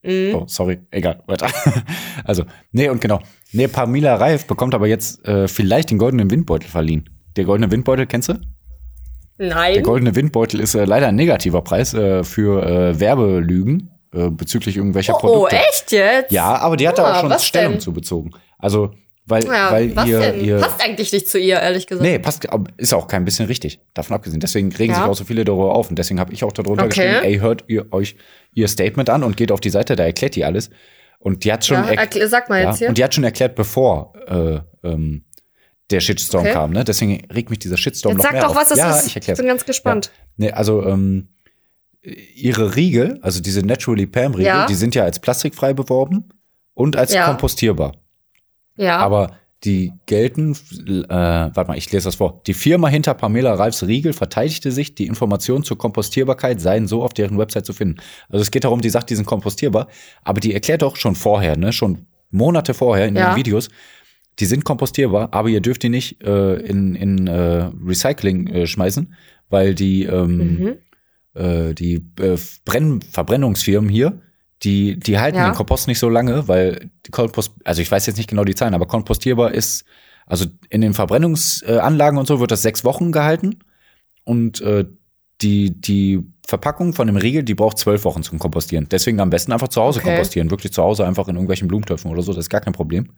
[0.02, 0.34] Mhm.
[0.34, 0.80] Oh, sorry.
[0.90, 1.22] Egal.
[1.26, 1.46] Weiter.
[2.24, 3.20] Also, nee, und genau.
[3.52, 7.08] Nee, Pamela Reif bekommt aber jetzt äh, vielleicht den goldenen Windbeutel verliehen.
[7.36, 8.34] Der goldene Windbeutel, kennst du?
[9.38, 9.82] Der Nein.
[9.82, 15.14] goldene Windbeutel ist äh, leider ein negativer Preis äh, für äh, Werbelügen äh, bezüglich irgendwelcher
[15.16, 15.56] Oh, Produkte.
[15.56, 16.30] echt jetzt?
[16.30, 17.80] Ja, aber die hat da Ah, auch schon was Stellung denn?
[17.80, 18.30] zu bezogen.
[18.58, 18.90] Also,
[19.26, 20.44] weil, Ja, weil was ihr, denn?
[20.44, 22.02] ihr Passt eigentlich nicht zu ihr, ehrlich gesagt.
[22.08, 22.46] Nee, passt,
[22.76, 23.80] ist auch kein bisschen richtig.
[23.94, 24.40] Davon abgesehen.
[24.40, 24.98] Deswegen regen Ja.
[25.00, 25.88] sich auch so viele darüber auf.
[25.90, 27.06] Und deswegen habe ich auch darunter Okay.
[27.06, 28.16] geschrieben, ey, hört ihr euch
[28.52, 30.70] ihr Statement an und geht auf die Seite, da erklärt die alles.
[31.18, 32.88] Und die hat schon, Ja, erk- erkl- sag mal jetzt hier.
[32.88, 35.24] und die hat schon erklärt, bevor äh, ähm,
[35.90, 36.52] der Shitstorm Okay.
[36.52, 36.70] kam.
[36.72, 36.82] Ne?
[36.84, 38.56] Deswegen regt mich dieser Shitstorm Jetzt noch sag mehr doch, auf.
[38.56, 39.06] was das ja, ist.
[39.06, 40.10] ich erkläre bin ganz gespannt.
[40.36, 41.28] Nee, also ähm,
[42.34, 46.28] ihre Riegel, also diese Naturally Pam Riegel, die sind ja als plastikfrei beworben
[46.74, 47.92] und als kompostierbar.
[48.82, 48.98] Ja.
[48.98, 52.42] Aber die gelten, äh, warte mal, ich lese das vor.
[52.46, 57.14] Die Firma hinter Pamela Reifs Riegel verteidigte sich, die Informationen zur Kompostierbarkeit seien so auf
[57.14, 58.00] deren Website zu finden.
[58.28, 59.86] Also es geht darum, die sagt, die sind kompostierbar,
[60.24, 63.28] aber die erklärt doch schon vorher, ne, schon Monate vorher in Ja.
[63.28, 63.68] ihren Videos,
[64.40, 69.14] die sind kompostierbar, aber ihr dürft die nicht äh, in, in äh, Recycling äh, schmeißen,
[69.48, 71.40] weil die ähm, mhm.
[71.40, 74.22] äh, die äh, Brenn Verbrennungsfirmen hier,
[74.62, 75.50] die, die halten Ja.
[75.50, 78.74] den Kompost nicht so lange, weil Kompost, also ich weiß jetzt nicht genau die Zahlen,
[78.74, 79.84] aber kompostierbar ist,
[80.26, 83.58] also in den Verbrennungsanlagen und so wird das sechs Wochen gehalten
[84.24, 84.84] und äh,
[85.40, 88.86] die, die Verpackung von dem Riegel, die braucht zwölf Wochen zum Kompostieren.
[88.90, 90.08] Deswegen am besten einfach zu Hause Okay.
[90.10, 93.10] kompostieren, wirklich zu Hause einfach in irgendwelchen Blumentöpfen oder so, das ist gar kein Problem.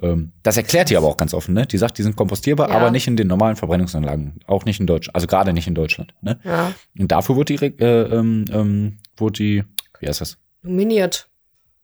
[0.00, 1.66] Ähm, das erklärt die aber auch ganz offen, ne?
[1.66, 2.76] Die sagt, die sind kompostierbar, Ja.
[2.76, 6.14] aber nicht in den normalen Verbrennungsanlagen, auch nicht in Deutschland, also gerade nicht in Deutschland,
[6.22, 6.38] ne?
[6.44, 6.72] Ja.
[6.98, 9.64] Und dafür wurde die, äh, ähm, ähm, wurde die,
[9.98, 10.38] wie heißt das?
[10.62, 11.28] Nominiert.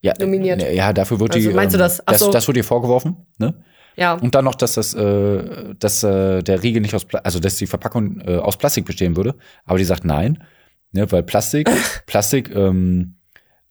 [0.00, 0.62] Ja, Nominiert.
[0.62, 1.54] äh, Ja, dafür wurde Also die.
[1.54, 2.00] meinst du ähm, das?
[2.06, 2.30] Ach das, so.
[2.30, 3.54] das wurde ihr vorgeworfen, ne?
[3.96, 4.12] Ja.
[4.14, 7.56] Und dann noch, dass das, äh, dass äh, der Riegel nicht aus, Pla also dass
[7.56, 9.36] die Verpackung äh, aus Plastik bestehen würde.
[9.64, 10.42] Aber die sagt nein,
[10.92, 11.70] ne, weil Plastik,
[12.06, 13.14] Plastik, ähm,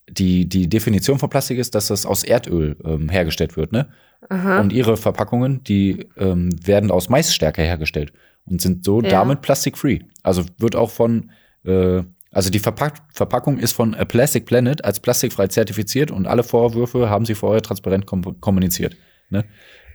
[0.10, 3.90] die die Definition von Plastik ist, dass das aus Erdöl ähm, hergestellt wird, ne?
[4.30, 4.60] Aha.
[4.62, 8.12] Und ihre Verpackungen, die ähm, werden aus Maisstärke hergestellt
[8.46, 9.10] und sind so Ja.
[9.10, 10.00] damit plastic-free.
[10.24, 11.30] Also wird auch von,
[11.66, 12.02] äh,
[12.36, 17.10] also die Verpack Verpackung ist von A Plastic Planet als plastikfrei zertifiziert und alle Vorwürfe
[17.10, 18.98] haben sie vorher transparent kom kommuniziert.
[19.30, 19.46] Ne?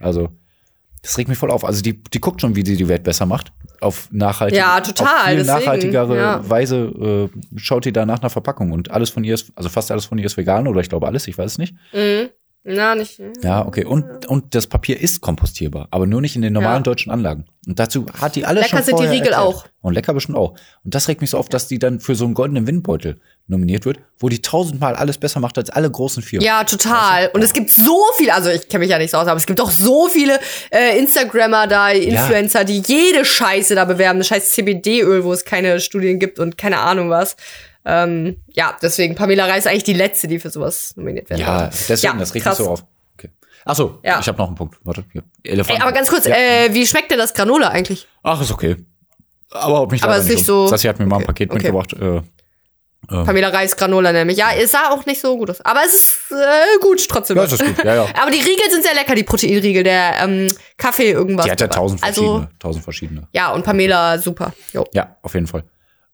[0.00, 0.30] Also
[1.02, 1.66] das regt mich voll auf.
[1.66, 3.52] Also die, die guckt schon, wie sie die Welt besser macht.
[3.82, 6.48] Auf nachhaltige, Ja, total, auf viel deswegen, nachhaltigere ja.
[6.48, 9.90] Weise äh, schaut die da nach einer Verpackung und alles von ihr ist, also fast
[9.90, 11.74] alles von ihr ist vegan oder ich glaube alles, ich weiß es nicht.
[11.92, 12.30] Mhm.
[12.62, 13.18] Na, nicht.
[13.42, 13.86] Ja, okay.
[13.86, 16.82] Und, und das Papier ist kompostierbar, aber nur nicht in den normalen Ja.
[16.82, 17.46] deutschen Anlagen.
[17.66, 19.38] Und dazu hat die alles Lecker schon sind die Riegel erklärt.
[19.38, 19.64] auch.
[19.80, 20.50] Und lecker bestimmt auch.
[20.84, 23.86] Und das regt mich so auf, dass die dann für so einen goldenen Windbeutel nominiert
[23.86, 26.44] wird, wo die tausendmal alles besser macht als alle großen Firmen.
[26.44, 27.30] Ja, total.
[27.32, 29.46] Und es gibt so viele, also ich kenne mich ja nicht so aus, aber es
[29.46, 30.38] gibt auch so viele
[30.70, 35.80] äh, Instagrammer da, Influencer, die jede Scheiße da bewerben, das scheiß CBD-Öl, wo es keine
[35.80, 37.36] Studien gibt und keine Ahnung was.
[37.84, 41.66] Ähm, ja, deswegen, Pamela Reis ist eigentlich die Letzte, die für sowas nominiert werden Ja,
[41.68, 42.84] deswegen, Ja, das regt mich so auf.
[43.16, 43.30] Okay.
[43.64, 44.20] Ach so, Ja.
[44.20, 44.78] ich habe noch einen Punkt.
[44.84, 45.22] Warte, hier.
[45.44, 45.78] Elefant.
[45.78, 46.34] Ey, aber ganz kurz, Ja.
[46.36, 48.06] äh, wie schmeckt denn das Granola eigentlich?
[48.22, 48.76] Ach, ist okay.
[49.50, 50.44] Aber ob mich Aber ist nicht um.
[50.44, 51.72] so- Sassi hat mir mal ein Okay, Paket okay.
[51.72, 51.92] mitgebracht.
[51.94, 52.22] Äh,
[53.10, 53.24] Ähm.
[53.24, 54.36] Pamela Reis Granola nämlich.
[54.36, 55.60] Ja, es sah auch nicht so gut aus.
[55.62, 57.38] Aber es ist äh, gut trotzdem.
[57.38, 58.02] Ja, es ist gut, ja, ja.
[58.22, 61.46] Aber die Riegel sind sehr lecker, die Proteinriegel, der ähm, Kaffee irgendwas.
[61.46, 62.32] Die hat ja tausend verschiedene.
[62.34, 63.26] Also, tausend verschiedene.
[63.32, 64.52] ja, und Pamela, super.
[64.74, 64.84] Jo.
[64.92, 65.64] Ja, auf jeden Fall.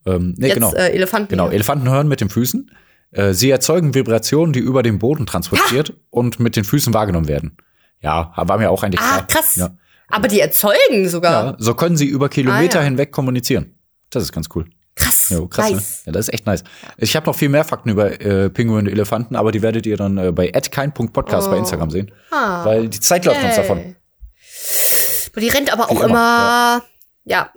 [0.06, 0.72] Ähm, nee, Jetzt genau.
[0.74, 1.28] äh, Elefanten.
[1.28, 2.70] Genau, Elefanten hören mit den Füßen.
[3.12, 7.56] Äh, sie erzeugen Vibrationen, die über den Boden transportiert und mit den Füßen wahrgenommen werden.
[8.00, 9.26] Ja, war mir auch eigentlich Ah, klar.
[9.26, 9.56] krass.
[9.56, 9.70] Ja.
[10.08, 11.44] Aber die erzeugen sogar.
[11.44, 12.88] ja, so können sie über Kilometer Ah, ja.
[12.88, 13.74] hinweg kommunizieren.
[14.10, 14.66] Das ist ganz cool.
[14.94, 15.28] Krass.
[15.30, 15.72] Ja, krass, nice.
[15.72, 16.02] ne?
[16.06, 16.62] Ja, das ist echt nice.
[16.96, 19.96] Ich habe noch viel mehr Fakten über äh, Pinguine und Elefanten, aber die werdet ihr
[19.96, 22.12] dann äh, bei @kein.podcast bei Instagram sehen.
[22.30, 22.64] Ah.
[22.64, 23.96] Weil die Zeit läuft uns davon.
[25.38, 26.04] Die rennt aber auch immer.
[26.04, 26.82] immer,
[27.24, 27.50] Ja.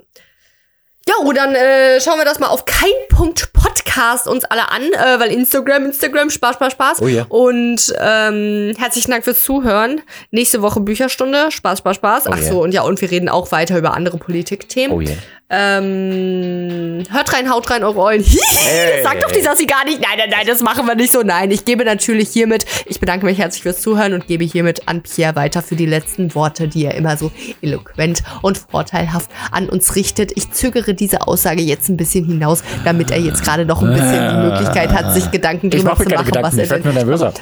[1.09, 5.19] Jo, dann äh, schauen wir das mal auf kein Punkt Podcast uns alle an, äh,
[5.19, 7.01] weil Instagram, Instagram, Spaß, Spaß, Spaß.
[7.01, 7.25] Oh ja.
[7.29, 10.01] Und ähm, herzlichen Dank fürs Zuhören.
[10.29, 12.27] Nächste Woche Bücherstunde, Spaß, Spaß, Spaß.
[12.27, 12.43] Oh Ach ja.
[12.43, 14.95] so, und ja, und wir reden auch weiter über andere Politikthemen.
[14.95, 15.17] Oh yeah.
[15.51, 18.23] Ähm, hört rein, haut rein eure Eulen.
[18.23, 19.99] das sagt doch die Sassi gar nicht.
[19.99, 21.23] Nein, nein, nein, das machen wir nicht so.
[21.23, 25.01] Nein, ich gebe natürlich hiermit, ich bedanke mich herzlich fürs Zuhören und gebe hiermit an
[25.01, 27.31] Pierre weiter für die letzten Worte, die er immer so
[27.63, 30.33] eloquent und vorteilhaft an uns richtet.
[30.35, 34.29] Ich zögere diese Aussage jetzt ein bisschen hinaus, damit er jetzt gerade noch ein bisschen
[34.29, 36.83] die Möglichkeit hat, sich Gedanken Ich drüber zu mir machen, was Gedanken, er ich werde
[36.83, 36.93] denn.
[36.93, 37.33] nur nervöser.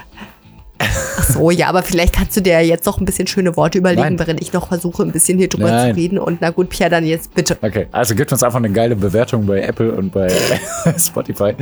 [0.80, 4.02] Ach so, ja, aber vielleicht kannst du dir jetzt noch ein bisschen schöne Worte überlegen,
[4.02, 4.20] Nein.
[4.20, 5.94] während ich noch versuche, ein bisschen hier drüber Nein.
[5.94, 6.20] zu reden.
[6.20, 7.58] Und na gut, Pierre, dann jetzt bitte.
[7.62, 10.28] Okay, also gibt uns einfach eine geile Bewertung bei Apple und bei
[10.98, 11.54] Spotify.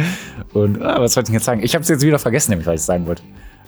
[0.53, 1.61] Und ah, was wollte ich jetzt sagen?
[1.63, 3.23] Ich habe es jetzt wieder vergessen, nämlich, was ich sagen wollte.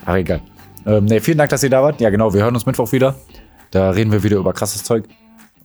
[0.05, 0.41] Aber egal.
[0.85, 1.99] Ähm, nee, vielen Dank, dass ihr da wart.
[2.01, 3.15] Ja, genau, wir hören uns Mittwoch wieder.
[3.71, 5.05] Da reden wir wieder über krasses Zeug.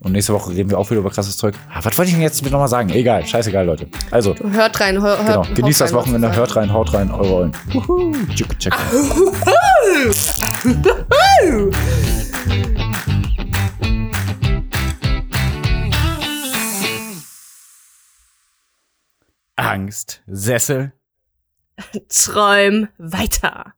[0.01, 1.55] Und nächste Woche reden wir auch wieder über krasses Zeug.
[1.73, 2.91] Ah, was wollte ich denn jetzt nochmal sagen?
[2.91, 3.87] Egal, scheißegal, Leute.
[4.11, 7.35] Also, Hört rein, hör, genau, hört, genießt haut das Wochenende, hört rein, haut rein, eure
[7.35, 7.53] Eulen.
[7.73, 8.75] Wuhu, tschück, tschück.
[19.57, 20.93] Angst, Sessel.
[22.09, 23.75] Träum weiter.